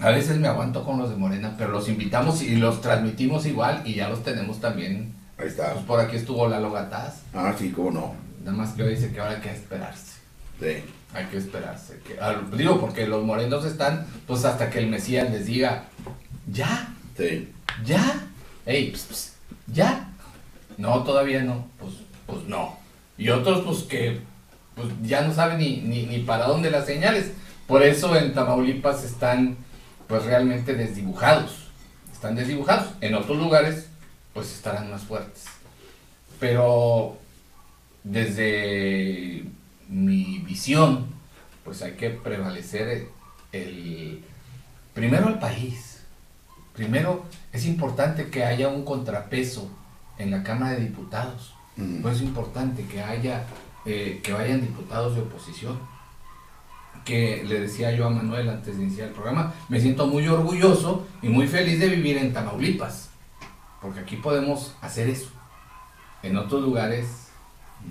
[0.00, 3.82] A veces me aguanto con los de Morena, pero los invitamos y los transmitimos igual
[3.84, 5.12] y ya los tenemos también.
[5.38, 5.72] Ahí está.
[5.72, 7.22] Pues por aquí estuvo Lalo Gataz.
[7.34, 8.14] Ah, sí, cómo no.
[8.44, 10.18] Nada más que hoy dice que ahora hay que esperarse.
[10.60, 10.84] Sí.
[11.14, 12.00] Hay que esperarse.
[12.00, 12.18] Que,
[12.56, 15.84] digo, porque los morenos están, pues hasta que el Mesías les diga,
[16.46, 16.94] ya.
[17.16, 17.52] Sí.
[17.84, 18.26] Ya.
[18.66, 18.94] Ey,
[19.66, 20.10] ya.
[20.76, 21.66] No, todavía no.
[21.78, 21.94] Pues,
[22.26, 22.76] pues no.
[23.18, 24.20] Y otros pues que
[24.76, 27.32] pues, ya no saben ni, ni, para dónde las señales.
[27.66, 29.56] Por eso en Tamaulipas están
[30.06, 31.66] pues realmente desdibujados.
[32.12, 32.92] Están desdibujados.
[33.00, 33.88] En otros lugares
[34.32, 35.44] pues estarán más fuertes.
[36.38, 37.18] Pero
[38.04, 39.44] desde
[39.88, 41.06] mi visión,
[41.64, 43.08] pues hay que prevalecer
[43.50, 44.22] el,
[44.94, 46.02] primero el país.
[46.72, 49.68] Primero es importante que haya un contrapeso
[50.18, 51.57] en la Cámara de Diputados
[52.02, 53.46] pues es importante que haya,
[53.84, 55.78] eh, que vayan diputados de oposición.
[57.04, 61.06] Que le decía yo a Manuel antes de iniciar el programa, me siento muy orgulloso
[61.22, 63.10] y muy feliz de vivir en Tamaulipas,
[63.80, 65.30] porque aquí podemos hacer eso.
[66.22, 67.28] en otros lugares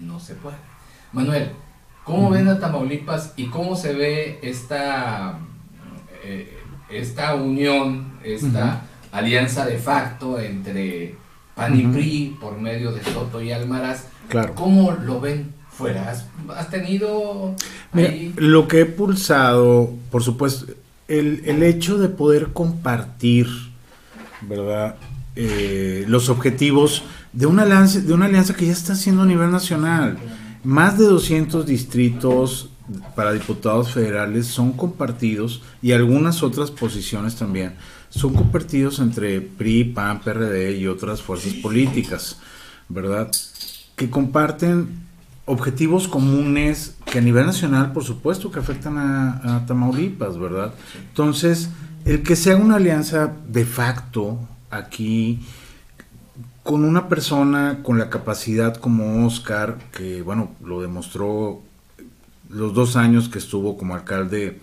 [0.02, 0.58] no se puede.
[1.14, 1.54] Manuel,
[2.04, 5.40] ¿cómo ven a Tamaulipas y cómo se ve esta,
[6.24, 11.16] eh, esta unión, esta alianza de facto entre
[11.58, 11.84] PAN y.
[11.88, 14.06] PRI por medio de Soto y Almaraz?
[14.30, 14.54] Claro.
[14.56, 16.10] ¿Cómo lo ven fuera?
[16.10, 17.56] ¿Has, has tenido
[17.92, 18.34] Mira, ahí?
[18.38, 20.72] lo que he pulsado, por supuesto,
[21.08, 23.48] el, el hecho de poder compartir,
[24.42, 24.96] ¿verdad?
[25.36, 29.52] Eh, los objetivos de una, alianza, de una alianza que ya está haciendo a nivel
[29.52, 30.18] nacional.
[30.64, 32.70] Más de 200 distritos
[33.16, 37.76] para diputados federales son compartidos y algunas otras posiciones también
[38.18, 42.38] son compartidos entre PRI, PAN, PRD y otras fuerzas políticas,
[42.90, 43.30] ¿verdad?
[43.96, 44.90] Que comparten
[45.46, 50.74] objetivos comunes que a nivel nacional, por supuesto, que afectan a, a Tamaulipas, ¿verdad?
[51.10, 51.70] Entonces,
[52.06, 54.40] el que sea una alianza de facto
[54.72, 55.40] aquí
[56.64, 61.62] con una persona con la capacidad como Oscar, que bueno, lo demostró
[62.50, 64.60] los dos años que estuvo como alcalde,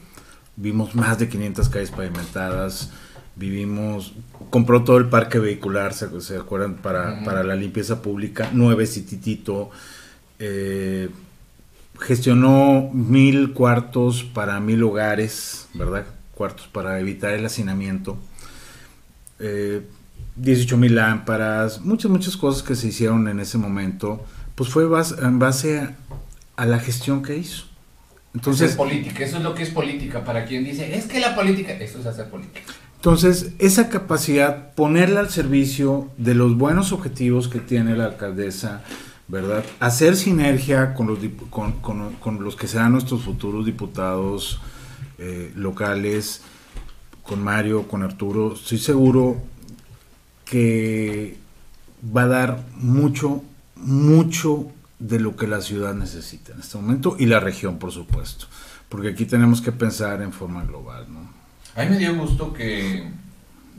[0.57, 2.91] vimos más de 500 calles pavimentadas,
[3.37, 4.15] vivimos,
[4.51, 6.77] compró todo el parque vehicular, ¿se, se acuerdan?
[6.77, 9.71] Para, para la limpieza pública, nueve cititito,
[10.39, 11.09] eh,
[12.01, 16.07] gestionó mil cuartos para mil hogares, ¿verdad?
[16.35, 18.19] Cuartos para evitar el hacinamiento.
[19.41, 19.83] Eh,
[20.37, 24.85] 18 mil lámparas, muchas, muchas cosas que se hicieron en ese momento, pues fue
[25.23, 25.97] en base a,
[26.57, 27.67] a la gestión que hizo.
[28.35, 30.25] Entonces, Entonces, política, eso es lo que es política.
[30.25, 32.73] Para quien dice, es que la política, eso es hacer política.
[33.05, 38.83] Entonces, esa capacidad, ponerla al servicio de los buenos objetivos que tiene la alcaldesa,
[39.29, 39.63] ¿verdad?
[39.79, 41.19] Hacer sinergia con los,
[41.51, 44.59] con los que serán nuestros futuros diputados
[45.19, 46.41] eh, locales,
[47.23, 49.37] con Mario, con Arturo, estoy seguro
[50.47, 51.37] que
[52.17, 53.43] va a dar mucho,
[53.77, 58.47] mucho de lo que la ciudad necesita en este momento y la región, por supuesto,
[58.89, 61.34] porque aquí tenemos que pensar en forma global, ¿no?
[61.77, 63.03] A mí me dio gusto que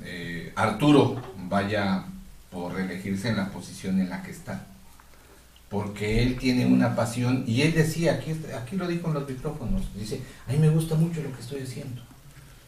[0.03, 1.15] eh, Arturo
[1.47, 2.05] vaya
[2.51, 4.67] por reelegirse en la posición en la que está.
[5.69, 9.83] Porque él tiene una pasión y él decía, aquí, aquí lo dijo en los micrófonos,
[9.95, 12.01] dice, a mí me gusta mucho lo que estoy haciendo.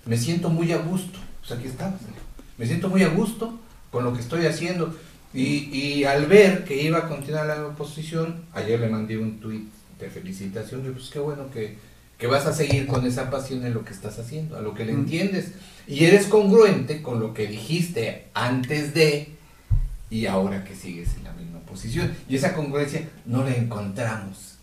[0.05, 1.19] Me siento muy a gusto.
[1.41, 1.93] Pues aquí está.
[2.57, 3.59] Me siento muy a gusto
[3.91, 4.97] con lo que estoy haciendo.
[5.33, 9.69] Y, y al ver que iba a continuar la oposición, ayer le mandé un tuit
[9.99, 10.85] de felicitación.
[10.85, 11.77] Y pues qué bueno que,
[12.17, 14.85] que vas a seguir con esa pasión en lo que estás haciendo, a lo que
[14.85, 14.99] le Mm.
[14.99, 15.51] entiendes.
[15.87, 19.29] Y eres congruente con lo que dijiste antes de
[20.09, 22.11] y ahora que sigues en la misma posición.
[22.27, 24.55] Y esa congruencia no la encontramos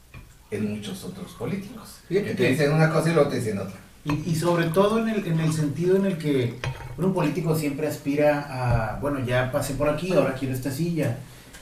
[0.50, 1.98] en muchos otros políticos.
[2.08, 3.74] Que te dicen una cosa y luego te dicen otra.
[4.04, 6.54] Y, y sobre todo en el, en el sentido en el que
[6.98, 8.46] un político siempre aspira
[8.94, 11.18] a, bueno, ya pasé por aquí, ahora quiero esta silla,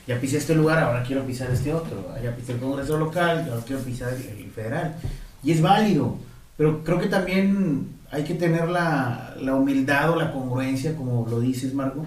[0.08, 3.62] ya pisé este lugar, ahora quiero pisar este otro, ya pisé el Congreso local, ahora
[3.64, 4.96] quiero pisar el, el federal.
[5.42, 6.16] Y es válido,
[6.56, 11.40] pero creo que también hay que tener la, la humildad o la congruencia, como lo
[11.40, 12.04] dices, Marco,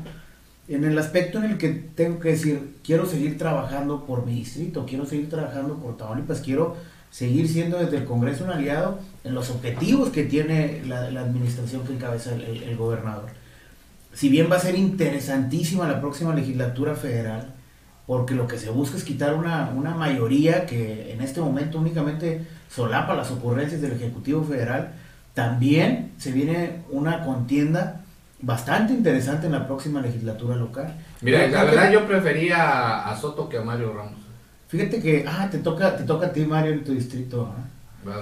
[0.67, 4.85] en el aspecto en el que tengo que decir, quiero seguir trabajando por mi distrito,
[4.85, 6.75] quiero seguir trabajando por Tamaulipas, quiero
[7.11, 11.83] seguir siendo desde el Congreso un aliado en los objetivos que tiene la, la administración
[11.85, 13.29] que encabeza el, el- el gobernador.
[14.13, 17.53] Si bien va a ser interesantísima la próxima legislatura federal,
[18.07, 22.45] porque lo que se busca es quitar una, una mayoría que en este momento únicamente
[22.69, 24.91] solapa las ocurrencias del Ejecutivo Federal,
[25.33, 28.01] también se viene una contienda
[28.41, 30.93] bastante interesante en la próxima legislatura local.
[31.21, 34.13] Mira, la que- verdad yo prefería a- Soto que a Mario Ramos.
[34.67, 37.51] Fíjate que, ah, te toca, te toca a ti, Mario, en tu distrito.
[37.57, 37.63] ¿ah?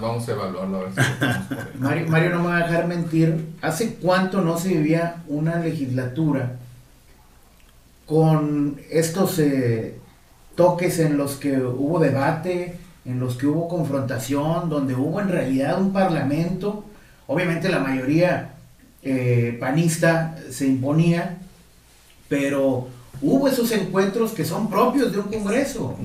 [0.01, 1.79] Vamos a evaluarlo a ver si.
[1.79, 3.49] Mario, Mario no me va a dejar mentir.
[3.61, 6.53] ¿Hace cuánto no se vivía una legislatura
[8.05, 9.95] con estos eh,
[10.55, 15.81] toques en los que hubo debate, en los que hubo confrontación, donde hubo en realidad
[15.81, 16.85] un parlamento?
[17.27, 18.55] Obviamente la mayoría
[19.01, 21.37] eh, panista se imponía,
[22.29, 22.87] pero
[23.21, 25.95] hubo esos encuentros que son propios de un congreso.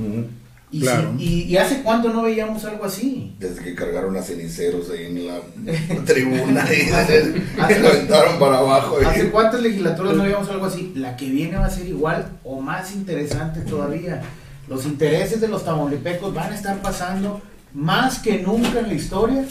[0.70, 1.14] Y, Claro.
[1.16, 3.34] si- y- y hace cuánto no veíamos algo así?
[3.38, 5.38] Desde que cargaron a ceniceros ahí en la
[6.04, 8.98] tribuna y se lo aventaron para abajo.
[9.00, 10.92] y- ¿Hace cuántas legislaturas no veíamos algo así?
[10.94, 14.22] La que viene va a ser igual o más interesante todavía.
[14.68, 17.40] Los intereses de los tamaulipecos van a estar pasando
[17.72, 19.44] más que nunca en la historia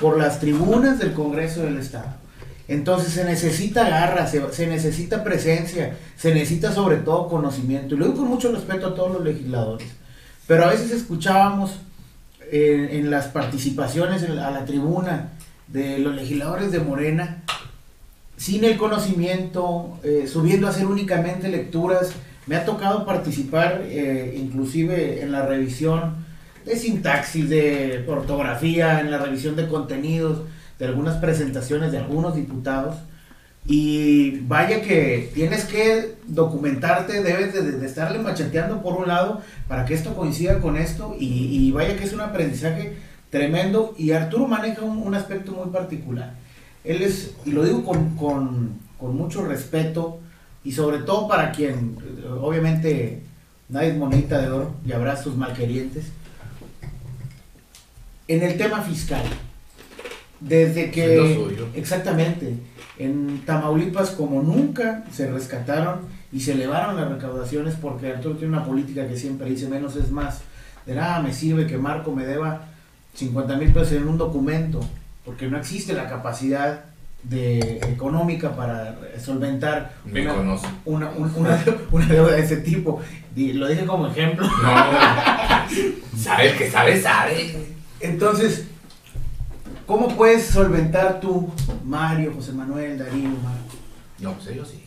[0.00, 2.20] por las tribunas del Congreso del Estado.
[2.68, 7.94] Entonces se necesita garra, se, se necesita presencia, se necesita sobre todo conocimiento.
[7.94, 9.86] Y lo digo con mucho respeto a todos los legisladores.
[10.46, 11.78] Pero a veces escuchábamos
[12.50, 15.30] eh, en las participaciones a la tribuna
[15.68, 17.42] de los legisladores de Morena
[18.36, 22.12] sin el conocimiento, eh, subiendo a hacer únicamente lecturas
[22.46, 26.16] Me ha tocado participar eh, inclusive en la revisión
[26.66, 30.42] de sintaxis, de ortografía, en la revisión de contenidos,
[30.78, 32.96] de algunas presentaciones de algunos diputados.
[33.64, 39.94] Y vaya que tienes que documentarte, debes de, estarle macheteando por un lado para que
[39.94, 42.96] esto coincida con esto y, vaya que es un aprendizaje
[43.30, 46.34] tremendo y Arturo maneja un, aspecto muy particular.
[46.82, 50.18] Él es, y lo digo con, con, con mucho respeto
[50.64, 51.96] y sobre todo para quien,
[52.40, 53.22] obviamente,
[53.68, 56.06] nadie es monedita de oro y habrá sus malquerientes,
[58.28, 59.22] en el tema fiscal.
[60.40, 61.68] Desde que...
[61.74, 62.54] Exactamente.
[63.02, 66.00] En Tamaulipas como nunca se rescataron
[66.32, 70.10] y se elevaron las recaudaciones porque Arturo tiene una política que siempre dice menos es
[70.10, 70.42] más.
[70.86, 72.68] De nada me sirve que Marco me deba
[73.14, 74.80] 50 mil pesos en un documento
[75.24, 76.84] porque no existe la capacidad
[77.22, 80.34] de económica para solventar una,
[81.90, 83.00] una, deuda de ese tipo.
[83.36, 84.46] Lo dije como ejemplo.
[84.46, 87.56] No, sabes que sabe, sabe.
[88.00, 88.66] Entonces,
[89.92, 91.52] ¿cómo puedes solventar tú,
[91.84, 93.76] Mario, José Manuel, Darío, Marco?
[94.20, 94.82] No, pues ellos sí.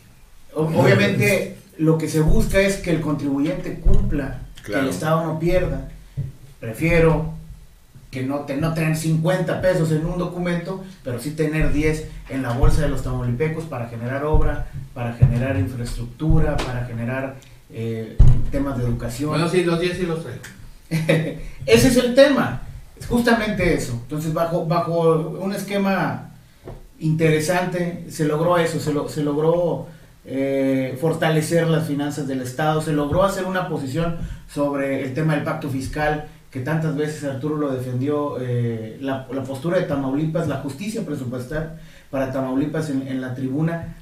[0.52, 5.90] Obviamente, lo que se busca es que el contribuyente cumpla, que el Estado no pierda.
[6.58, 7.34] Prefiero
[8.10, 12.54] que no, no tener 50 pesos en un documento, pero sí tener 10 en la
[12.54, 17.36] bolsa de los tamaulipecos para generar obra, para generar infraestructura, para generar
[17.70, 18.16] eh,
[18.50, 19.30] temas de educación.
[19.30, 20.42] Bueno, sí, los 10 sí los traigo.
[21.64, 22.65] Ese es el tema.
[22.98, 23.92] Es justamente eso.
[23.92, 26.30] Entonces, bajo, bajo un esquema
[26.98, 29.86] interesante, se logró eso, se, se logró
[30.28, 34.16] eh, fortalecer las finanzas del Estado, se logró hacer una posición
[34.52, 39.78] sobre el tema del pacto fiscal, que tantas veces Arturo lo defendió, eh, la, postura
[39.78, 41.78] de Tamaulipas, la justicia presupuestal
[42.10, 43.94] para Tamaulipas en, la tribuna.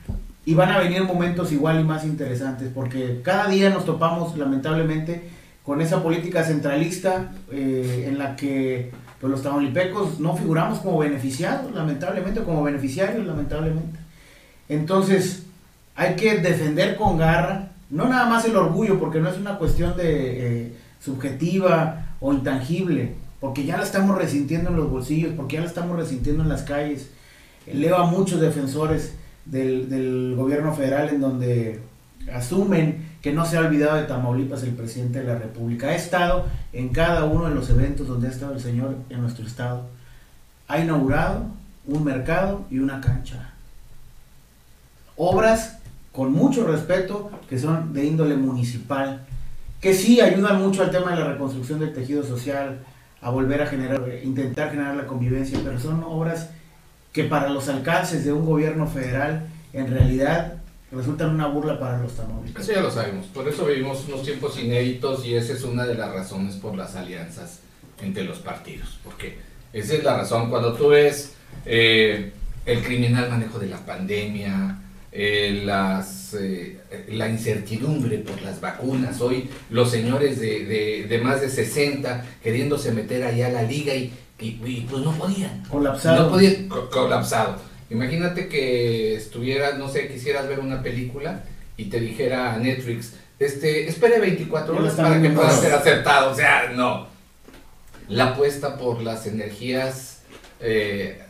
[0.47, 5.29] Y van a venir momentos igual y más interesantes, porque cada día nos topamos lamentablemente
[5.65, 11.75] con esa política centralista eh, en la que pues, los tamaulipecos no figuramos como beneficiados,
[11.75, 13.99] lamentablemente, como beneficiarios, lamentablemente.
[14.69, 15.45] Entonces,
[15.97, 19.97] hay que defender con garra, no nada más el orgullo, porque no es una cuestión
[19.97, 25.63] de eh, subjetiva o intangible, porque ya la estamos resintiendo en los bolsillos, porque ya
[25.63, 27.11] la estamos resintiendo en las calles.
[27.73, 29.15] Leo a muchos defensores
[29.47, 31.81] del, del gobierno federal en donde
[32.33, 35.87] asumen que no se ha olvidado de Tamaulipas el presidente de la República.
[35.87, 39.47] Ha estado en cada uno de los eventos donde ha estado el señor en nuestro
[39.47, 39.87] estado.
[40.69, 41.47] Ha inaugurado
[41.87, 43.55] un mercado y una cancha.
[45.17, 45.79] Obras
[46.13, 49.25] con mucho respeto que son de índole municipal,
[49.81, 52.81] que sí ayudan mucho al tema de la reconstrucción del tejido social,
[53.23, 56.51] a volver a generar, intentar generar la convivencia, pero son obras
[57.15, 60.59] que para los alcances de un gobierno federal en realidad
[60.93, 62.63] resultan una burla para los tamaulipecos.
[62.63, 65.95] Eso ya lo sabemos, por eso vivimos unos tiempos inéditos y esa es una de
[65.95, 67.61] las razones por las alianzas
[68.03, 69.39] entre los partidos, porque
[69.73, 71.33] esa es la razón, cuando tú ves
[71.67, 72.33] eh,
[72.67, 74.79] el criminal manejo de la pandemia,
[75.11, 81.49] eh, las, eh, la incertidumbre por las vacunas, hoy los señores de, de, más de
[81.49, 85.63] 60 queriéndose meter allá a la liga y, y, pues no podían.
[85.71, 86.25] Colapsado.
[86.25, 91.45] No podían, colapsado Imagínate que estuvieras, no sé, quisieras ver una película
[91.77, 96.33] y te dijera Netflix, este, espere 24 horas para que pueda ser acertado.
[96.33, 97.07] O sea, no.
[98.09, 100.23] La apuesta por las energías
[100.59, 101.23] eh,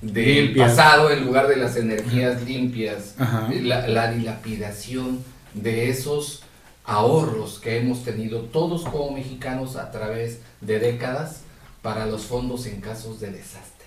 [0.00, 3.14] del pasado en lugar de las energías limpias,
[3.62, 6.42] la, la dilapidación de esos
[6.84, 11.42] ahorros que hemos tenido todos como mexicanos a través de décadas
[11.80, 13.86] para los fondos en casos de desastre,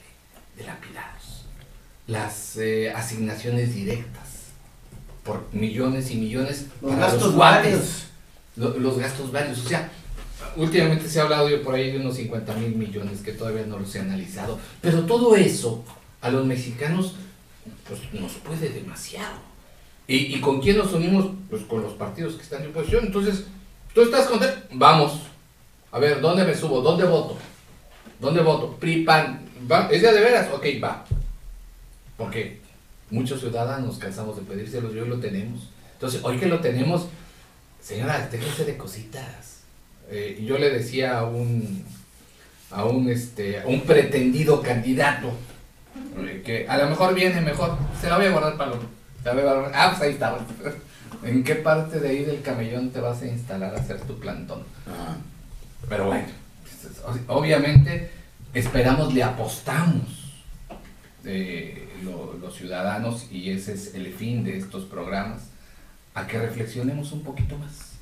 [0.58, 1.19] dilapidados
[2.10, 4.28] las eh, asignaciones directas
[5.24, 8.06] por millones y millones los gastos varios.
[8.56, 9.90] Los gastos varios o sea
[10.56, 13.94] últimamente se ha hablado por ahí de unos 50 mil millones que todavía no los
[13.96, 15.84] he analizado pero todo eso
[16.22, 17.14] a los mexicanos
[17.88, 19.50] pues nos puede demasiado.
[20.08, 23.06] Y, y con quién nos unimos pues con los partidos que están en oposición.
[23.06, 23.46] Entonces
[23.94, 25.22] tú estás contento vamos.
[25.92, 27.38] A ver dónde me subo dónde voto
[28.20, 29.42] dónde voto PRI PAN
[29.92, 31.06] es de veras ok va
[32.20, 32.60] porque
[33.10, 35.70] muchos ciudadanos cansamos de pedírselos y hoy lo tenemos.
[35.94, 37.08] Entonces, hoy que lo tenemos,
[37.82, 39.62] señora, déjese de cositas.
[40.12, 41.84] Eh, yo le decía a un,
[42.72, 45.32] a un, este, un pretendido candidato,
[46.18, 48.80] eh, que a lo mejor viene mejor, se la voy a guardar para lo...
[49.74, 50.38] Ah, pues ahí está.
[51.24, 54.64] ¿En qué parte de ahí del camellón te vas a instalar a hacer tu plantón?
[54.88, 55.16] Ah.
[55.88, 56.28] Pero bueno,
[57.28, 58.12] obviamente
[58.54, 60.20] esperamos, le apostamos.
[61.26, 65.50] Eh, los ciudadanos, y ese es el fin de estos programas,
[66.14, 67.94] a que reflexionemos un poquito más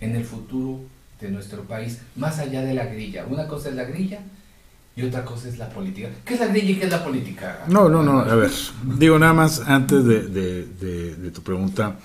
[0.00, 0.80] en el futuro
[1.20, 3.24] de nuestro país, más allá de la grilla.
[3.28, 4.20] Una cosa es la grilla
[4.94, 6.08] y otra cosa es la política.
[6.24, 7.64] ¿Qué es la grilla y qué es la política?
[7.68, 8.50] No, no, no, a ver,
[8.98, 11.96] digo nada más antes de, tu pregunta,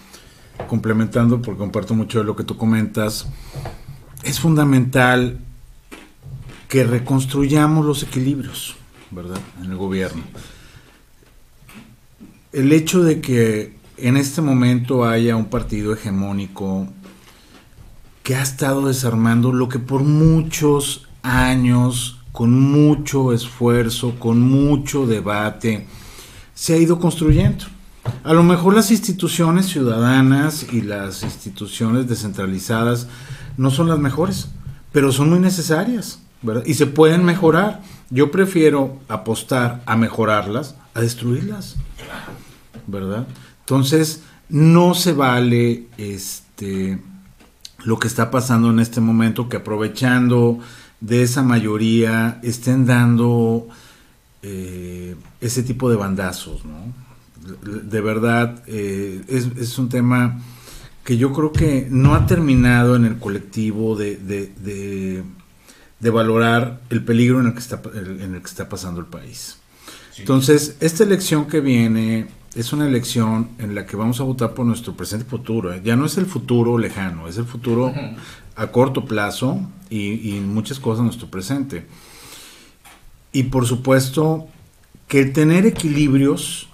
[0.68, 3.28] complementando, porque comparto mucho de lo que tú comentas,
[4.24, 5.40] es fundamental
[6.70, 8.76] que reconstruyamos los equilibrios,
[9.12, 9.40] ¿verdad?
[9.64, 10.24] En el gobierno.
[12.58, 16.88] El hecho de que en este momento haya un partido hegemónico
[18.24, 25.86] que ha estado desarmando lo que por muchos años, con mucho esfuerzo, con mucho debate,
[26.56, 27.66] se ha ido construyendo.
[28.24, 33.08] A lo mejor las instituciones ciudadanas y las instituciones descentralizadas
[33.56, 34.50] no son las mejores,
[34.92, 36.24] pero son muy necesarias.
[36.66, 37.84] Y se pueden mejorar.
[38.10, 41.76] Yo prefiero apostar a mejorarlas, a destruirlas,
[42.88, 43.28] ¿verdad?
[43.60, 47.00] Entonces, no se vale este
[47.84, 50.60] lo que está pasando en este momento, que aprovechando
[51.00, 53.68] de esa mayoría estén dando
[54.42, 56.94] eh, ese tipo de bandazos, ¿no?
[57.64, 60.40] De verdad, eh, es, es un tema
[61.06, 65.24] que yo creo que no ha terminado en el colectivo de, de- de-
[66.00, 69.58] de valorar el peligro en el, que está, en el que está pasando el país.
[70.18, 72.28] Entonces, esta elección que viene
[72.58, 75.72] es una elección en la que vamos a votar por nuestro presente y futuro.
[75.72, 75.82] ¿eh?
[75.84, 77.94] Ya no es el futuro lejano, es el futuro
[78.56, 81.86] a corto plazo y, y muchas cosas en nuestro presente.
[83.32, 84.48] Y por supuesto,
[85.08, 86.70] que el tener equilibrios,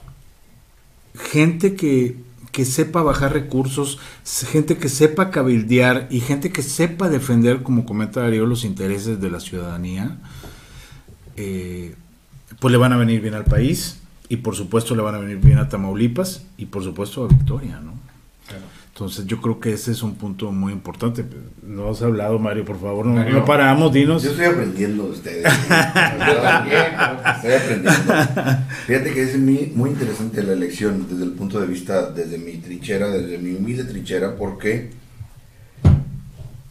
[1.16, 2.16] gente que,
[2.54, 8.22] que sepa bajar recursos, gente que sepa cabildear y gente que sepa defender, como comenta
[8.22, 10.18] Darío, los intereses de la ciudadanía,
[11.36, 11.96] eh,
[12.62, 14.00] pues le van a venir bien al país
[14.30, 17.80] y por supuesto le van a venir bien a Tamaulipas y por supuesto a Victoria,
[17.80, 17.94] ¿no?
[18.94, 21.26] Entonces yo creo que ese es un punto muy importante.
[21.66, 23.34] No has hablado, Mario, por favor, no, Mario.
[23.34, 24.22] no paramos, dinos.
[24.22, 25.44] Yo estoy aprendiendo de ustedes.
[26.28, 28.14] Yo también, pero- Estoy aprendiendo.
[28.86, 32.58] Fíjate que es muy, muy interesante la elección desde el punto de vista, desde mi
[32.58, 34.92] trinchera, desde mi humilde trinchera, porque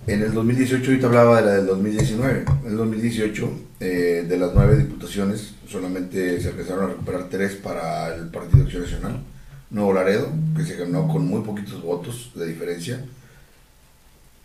[0.07, 4.53] en el 2018, ahorita hablaba de la del 2019, en el 2018 eh, de las
[4.55, 9.22] nueve diputaciones solamente se alcanzaron a recuperar tres para el Partido Acción Nacional.
[9.70, 13.03] Nuevo Laredo, que se ganó con muy poquitos votos de diferencia.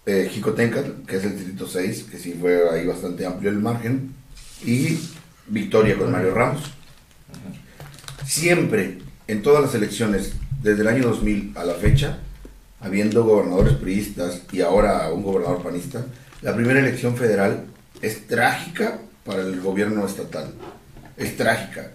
[0.05, 4.14] Eh, Jicotencal, que es el distrito 6, que sí fue ahí bastante amplio el margen.
[4.66, 4.97] Y
[5.47, 6.72] Victoria con Mario Ramos.
[8.26, 10.32] Siempre, en todas las elecciones,
[10.64, 12.20] desde el año 2000 a la fecha,
[12.80, 16.06] habiendo gobernadores priistas y ahora un gobernador panista,
[16.42, 17.66] la primera elección federal
[18.02, 20.54] es trágica para el gobierno estatal.
[21.18, 21.92] Es trágica.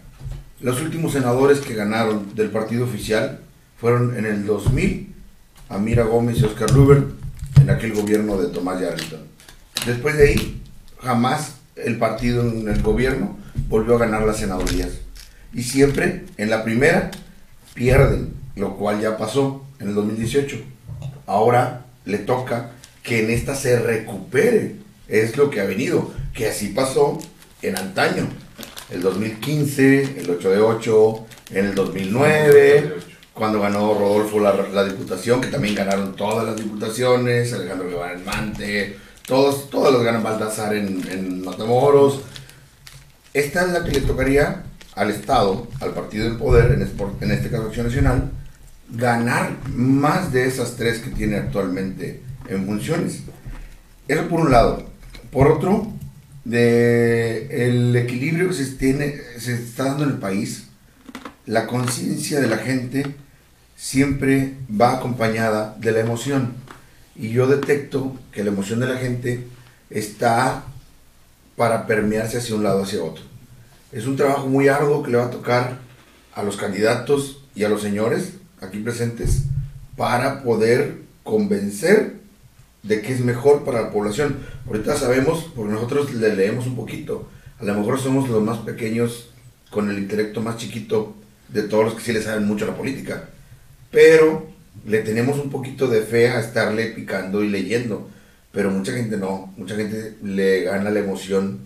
[0.60, 3.40] Los últimos senadores que ganaron del partido oficial
[3.76, 5.12] fueron en el 2000
[5.68, 7.04] Amira Gómez y Oscar Luber
[7.60, 9.20] en aquel gobierno de Tomás Yarrington.
[9.86, 10.62] Después de ahí,
[11.00, 14.90] jamás el partido en el gobierno volvió a ganar las senadurías.
[15.54, 17.10] Y siempre en la primera
[17.74, 20.56] pierden, lo cual ya pasó en el 2018.
[21.26, 22.70] Ahora le toca
[23.02, 24.76] que en esta se recupere.
[25.08, 27.18] Es lo que ha venido, que así pasó
[27.60, 28.28] en antaño.
[28.90, 32.94] El 2015, el 8 de 8, en el 2009,
[33.32, 38.24] cuando ganó Rodolfo la, la diputación, que también ganaron todas las diputaciones, Alejandro Guevara en
[38.24, 42.20] Mante, todos, todas las ganan Baltasar en, en Matamoros.
[43.32, 44.64] Esta es la que le tocaría
[44.94, 48.30] al Estado, al partido del poder, en, en este caso Acción Nacional,
[48.92, 53.20] ganar más de esas tres que tiene actualmente en funciones.
[54.08, 54.84] Eso por un lado.
[55.30, 55.90] Por otro,
[56.44, 60.68] de el equilibrio que se, tiene, se está dando en el país,
[61.46, 63.14] la conciencia de la gente
[63.76, 66.54] siempre va acompañada de la emoción.
[67.16, 69.46] Y yo detecto que la emoción de la gente
[69.90, 70.64] está
[71.56, 73.24] para permearse hacia un lado hacia otro.
[73.90, 75.78] Es un trabajo muy arduo que le va a tocar
[76.34, 79.44] a los candidatos y a los señores aquí presentes
[79.96, 82.14] para poder convencer
[82.82, 84.38] de que es mejor para la población.
[84.66, 89.30] Ahorita sabemos, porque nosotros le leemos un poquito, a lo mejor somos los más pequeños
[89.70, 91.14] con el intelecto más chiquito
[91.48, 93.28] de todos los que sí le saben mucho a la política,
[93.90, 94.46] pero
[94.86, 98.08] le tenemos un poquito de fe a estarle picando y leyendo,
[98.50, 101.60] pero mucha gente no, mucha gente le gana la emoción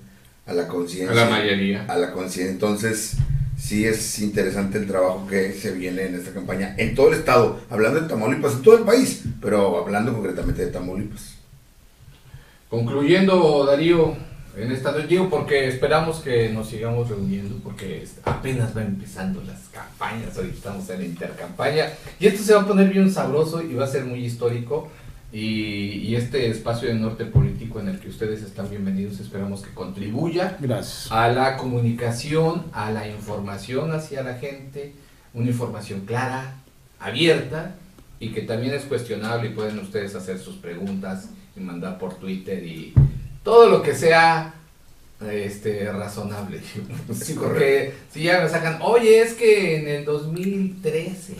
[0.46, 1.10] a la conciencia.
[1.10, 1.84] A la mayoría.
[1.88, 2.52] A la conciencia.
[2.52, 3.16] Entonces,
[3.56, 7.60] sí es interesante el trabajo que se viene en esta campaña en todo el estado,
[7.70, 11.36] hablando de Tamaulipas, en todo el país, pero hablando concretamente de Tamaulipas.
[12.68, 14.16] Concluyendo, Darío,
[14.56, 20.36] En esta digo porque esperamos que nos sigamos reuniendo porque apenas va empezando las campañas,
[20.38, 23.84] hoy estamos en la intercampaña y esto se va a poner bien sabroso y va
[23.84, 24.88] a ser muy histórico
[25.32, 29.74] y, y este espacio de norte político en el que ustedes están bienvenidos esperamos que
[29.74, 31.10] contribuya Gracias.
[31.10, 34.92] a la comunicación, a la información hacia la gente,
[35.34, 36.54] una información clara,
[37.00, 37.74] abierta
[38.18, 42.64] y que también es cuestionable y pueden ustedes hacer sus preguntas y mandar por Twitter
[42.64, 42.94] y
[43.42, 44.54] todo lo que sea
[45.20, 46.60] este razonable.
[47.12, 51.36] Sí, Porque si ya me sacan, oye, es que en el 2013.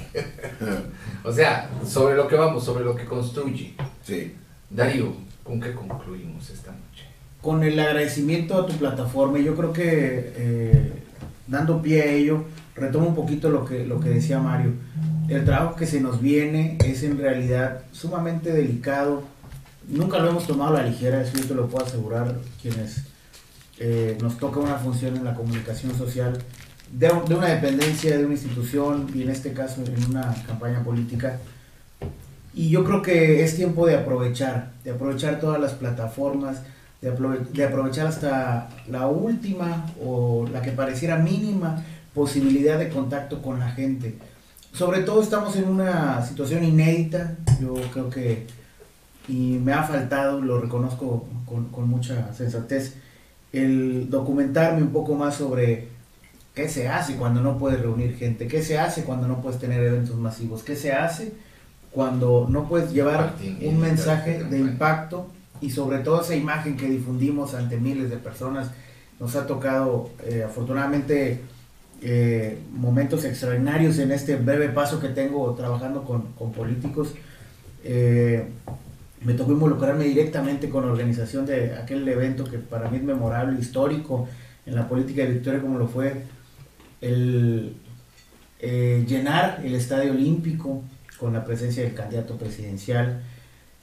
[1.25, 3.75] o sea, sobre lo que vamos, sobre lo que construye.
[4.05, 4.35] Sí.
[4.71, 5.15] Darío,
[5.45, 7.07] ¿con qué concluimos esta noche?
[7.47, 10.93] con el agradecimiento a tu plataforma, yo creo que eh,
[11.47, 12.43] dando pie a ello,
[12.75, 14.73] retomo un poquito lo que, lo que decía Mario.
[15.29, 19.23] El trabajo que se nos viene es en realidad sumamente delicado.
[19.87, 23.05] Nunca lo hemos tomado a la ligera, eso yo te lo puedo asegurar, quienes
[23.79, 26.39] eh, nos toca una función en la comunicación social
[26.91, 31.39] de, una dependencia, de una institución, y en este caso en una campaña política.
[32.55, 36.63] Y yo creo que es tiempo de aprovechar, de aprovechar todas las plataformas,
[37.03, 43.43] de, aprove- de aprovechar hasta la última o la que pareciera mínima posibilidad de contacto
[43.43, 44.17] con la gente.
[44.73, 48.47] Sobre todo estamos en una situación inédita, yo creo que,
[49.29, 52.95] y me ha faltado, lo reconozco con, con mucha sensatez,
[53.57, 55.89] el documentarme un poco más sobre
[56.55, 59.83] qué se hace cuando no puedes reunir gente, qué se hace cuando no puedes tener
[59.83, 61.33] eventos masivos, qué se hace
[61.93, 65.29] cuando no puedes llevar un mensaje de impacto
[65.61, 68.71] y sobre todo esa imagen que difundimos ante miles de personas.
[69.19, 71.41] Nos ha tocado eh, afortunadamente
[72.03, 77.15] eh, momentos extraordinarios en este breve paso que tengo trabajando con, con políticos.
[77.85, 78.45] Eh,
[79.23, 83.59] me tocó involucrarme directamente con la organización de aquel evento que para mí es memorable,
[83.59, 84.29] histórico
[84.67, 86.23] en la política de Victoria, como lo fue
[87.01, 87.77] el
[88.59, 90.83] eh, llenar el Estadio Olímpico
[91.19, 93.23] con la presencia del candidato presidencial,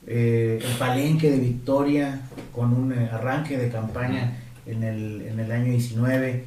[0.05, 2.21] eh, el palenque de Victoria
[2.51, 6.45] con un eh, arranque de campaña en el, en el año 19,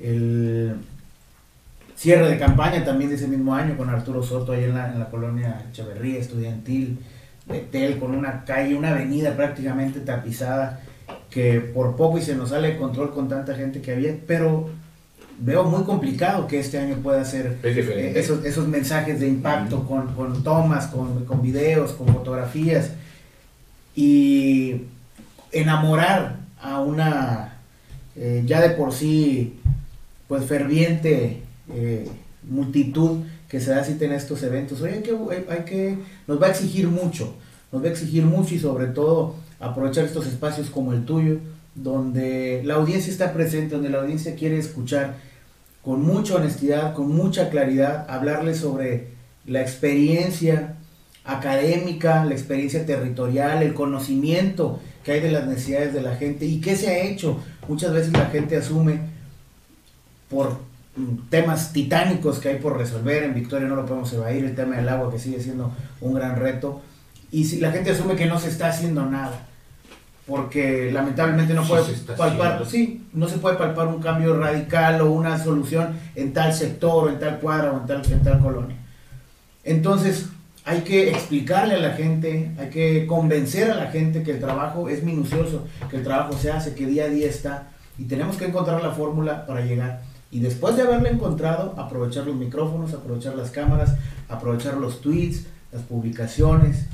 [0.00, 0.76] el
[1.96, 4.98] cierre de campaña también de ese mismo año con Arturo Soto ahí en la, en
[4.98, 6.98] la colonia Echeverría estudiantil,
[7.46, 10.80] Betel, con una calle, una avenida prácticamente tapizada,
[11.30, 14.70] que por poco y se nos sale de control con tanta gente que había, pero
[15.38, 18.12] veo muy complicado que este año pueda Es diferente.
[18.12, 22.90] eh, esos, esos mensajes de impacto con, con tomas, con, con videos, con fotografías
[23.94, 24.82] y
[25.50, 27.58] enamorar a una
[28.16, 29.58] eh, ya de por sí
[30.28, 32.08] pues ferviente eh,
[32.48, 33.20] multitud
[33.52, 34.80] que se da en estos eventos.
[34.80, 35.14] Oye, hay que,
[35.50, 37.34] hay- que, nos va a exigir mucho,
[37.70, 41.36] nos va a exigir mucho y sobre todo aprovechar estos espacios como el tuyo,
[41.74, 45.16] donde la audiencia está presente, donde la audiencia quiere escuchar
[45.82, 49.08] con mucha honestidad, con mucha claridad, hablarles sobre
[49.44, 50.76] la experiencia
[51.22, 56.62] académica, la experiencia territorial, el conocimiento que hay de las necesidades de la gente y
[56.62, 57.38] qué se ha hecho.
[57.68, 58.98] Muchas veces la gente asume
[60.30, 60.56] por
[61.30, 64.88] temas titánicos que hay por resolver, en Victoria no lo podemos evadir, el tema del
[64.88, 66.82] agua que sigue siendo un gran reto,
[67.30, 69.46] y si la gente asume que no se está haciendo nada,
[70.26, 75.12] porque lamentablemente no Sí puede palpar, sí, no se puede palpar un cambio radical o
[75.12, 78.76] una solución en tal sector o en tal cuadra o en tal, en tal colonia.
[79.64, 80.28] Entonces,
[80.64, 84.88] hay que explicarle a la gente, hay que convencer a la gente que el trabajo
[84.88, 88.44] es minucioso, que el trabajo se hace, que día a día está, y tenemos que
[88.44, 90.02] encontrar la fórmula para llegar.
[90.32, 93.96] Y después de haberla encontrado, aprovechar los micrófonos, aprovechar las cámaras,
[94.30, 96.86] aprovechar los tweets, las publicaciones,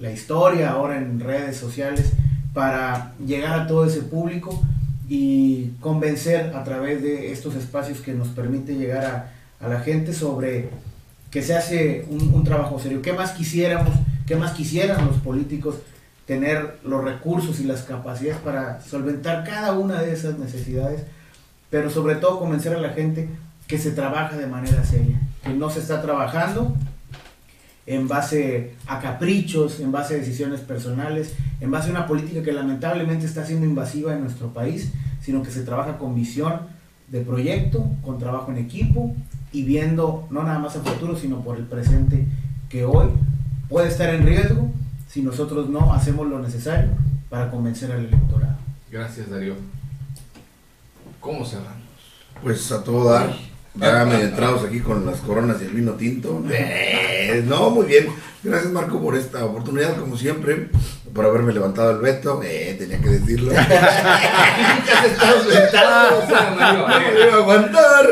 [0.00, 2.12] la historia ahora en redes sociales,
[2.52, 4.62] para llegar a todo ese público
[5.08, 10.12] y convencer a través de estos espacios que nos permiten llegar a, a la gente
[10.12, 10.68] sobre
[11.30, 13.00] que se hace un, un trabajo serio.
[13.00, 13.94] ¿Qué más quisiéramos?
[14.26, 15.76] ¿Qué más quisieran los políticos
[16.26, 21.02] tener los recursos y las capacidades para solventar cada una de esas necesidades?
[21.74, 23.28] Pero sobre todo convencer a la gente
[23.66, 26.72] que se trabaja de manera seria, que no se está trabajando
[27.84, 32.52] en base a caprichos, en base a decisiones personales, en base a una política que
[32.52, 36.60] lamentablemente está siendo invasiva en nuestro país, sino que se trabaja con visión
[37.08, 39.12] de proyecto, con trabajo en equipo
[39.50, 42.24] y viendo no nada más a futuro, sino por el presente
[42.68, 43.08] que hoy
[43.68, 44.70] puede estar en riesgo
[45.08, 46.90] si nosotros no hacemos lo necesario
[47.28, 48.58] para convencer al electorado.
[48.92, 49.73] Gracias, Darío.
[51.24, 51.72] ¿Cómo cerramos?
[52.42, 53.34] Pues a todo dar.
[53.76, 56.42] Ya medio entrados aquí con las coronas y el vino tinto.
[57.26, 58.06] Eh, no, muy bien.
[58.42, 60.68] Gracias Marco por esta oportunidad, como siempre.
[61.14, 63.50] por haberme levantado el veto, eh, tenía que decirlo.
[66.56, 68.06] Mario, No me iba a aguantar.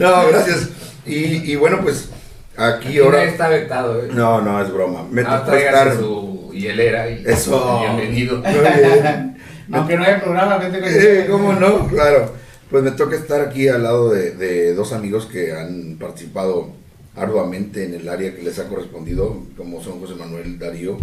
[0.00, 0.68] no, gracias.
[1.06, 2.08] Y, y bueno, pues
[2.56, 3.18] aquí Aquí ahora...
[3.18, 4.08] nadie está vetado, eh.
[4.12, 5.04] No, no, es broma.
[5.10, 5.96] Me Ah, tocó estar...
[5.96, 7.80] su hielera y Eso.
[7.80, 8.38] bienvenido.
[8.38, 9.29] Muy bien.
[9.72, 11.86] Aunque no haya programa, vete con Eh, ¿Cómo no?
[11.88, 12.32] Claro.
[12.70, 16.70] Pues me toca estar aquí al lado de, de dos amigos que han participado
[17.16, 20.98] arduamente en el área que les ha correspondido, como son José Manuel Darío.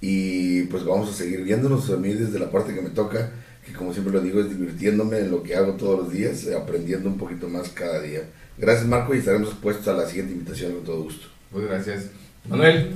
[0.00, 3.30] Y pues vamos a seguir viéndonos a mí desde la parte que me toca,
[3.64, 7.08] que como siempre lo digo, es divirtiéndome en lo que hago todos los días, aprendiendo
[7.08, 8.22] un poquito más cada día.
[8.58, 11.28] Gracias Marco y estaremos expuestos a la siguiente invitación con todo gusto.
[11.52, 12.06] Pues gracias.
[12.48, 12.92] Manuel,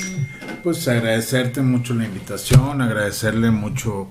[0.64, 4.08] Pues agradecerte mucho la invitación, agradecerle mucho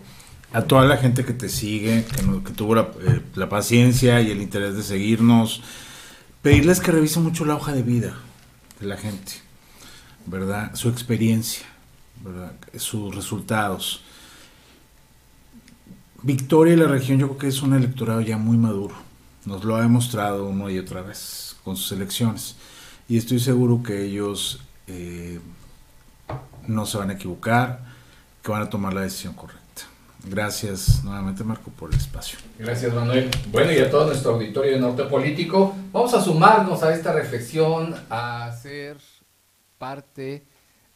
[0.55, 4.21] a toda la gente que te sigue, que, no- que tuvo la, eh, la paciencia
[4.21, 5.61] y el interés de seguirnos.
[6.41, 8.15] Pedirles que revisen mucho la hoja de vida
[8.79, 9.33] de la gente,
[10.25, 10.73] ¿verdad?
[10.75, 11.65] Su experiencia,
[12.23, 12.53] ¿verdad?
[12.77, 14.01] Sus resultados.
[16.21, 18.95] Victoria y la región yo creo que es un electorado ya muy maduro.
[19.45, 22.55] Nos lo ha demostrado una y otra vez con sus elecciones.
[23.07, 25.39] Y estoy seguro que ellos eh,
[26.67, 27.83] no se van a equivocar,
[28.41, 29.64] que van a tomar la decisión correcta.
[30.27, 32.39] Gracias nuevamente Marco por el espacio.
[32.57, 33.29] gracias Manuel.
[33.51, 37.95] Bueno, y a todo nuestro auditorio de Norte Político, vamos a sumarnos a esta reflexión,
[38.09, 38.97] a ser
[39.77, 40.45] parte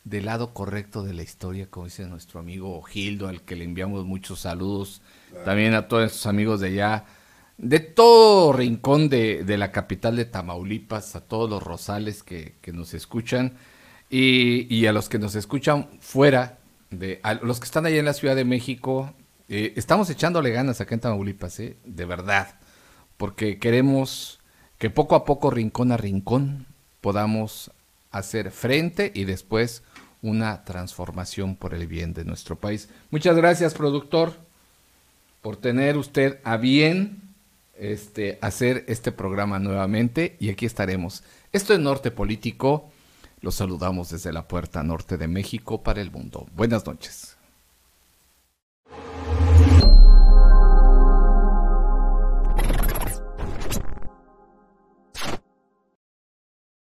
[0.03, 4.05] del lado correcto de la historia, como dice nuestro amigo Gildo, al que le enviamos
[4.05, 5.01] muchos saludos,
[5.45, 7.05] también a todos sus amigos de allá,
[7.57, 12.71] de todo rincón de, de la capital de Tamaulipas, a todos los rosales que, que
[12.73, 13.57] nos escuchan
[14.09, 16.57] y, y a los que nos escuchan fuera,
[16.89, 19.13] de, a los que están allá en la Ciudad de México,
[19.49, 22.55] eh, estamos echándole ganas acá en Tamaulipas, eh, de verdad,
[23.17, 24.39] porque queremos
[24.77, 26.67] que poco a poco, rincón a rincón,
[27.01, 27.71] podamos
[28.11, 29.83] hacer frente y después
[30.21, 32.89] una transformación por el bien de nuestro país.
[33.09, 34.33] Muchas gracias, productor,
[35.41, 37.21] por tener usted a bien
[37.77, 41.23] este, hacer este programa nuevamente y aquí estaremos.
[41.53, 42.91] Esto es Norte Político.
[43.41, 46.47] Los saludamos desde la puerta norte de México para el mundo.
[46.55, 47.38] Buenas noches.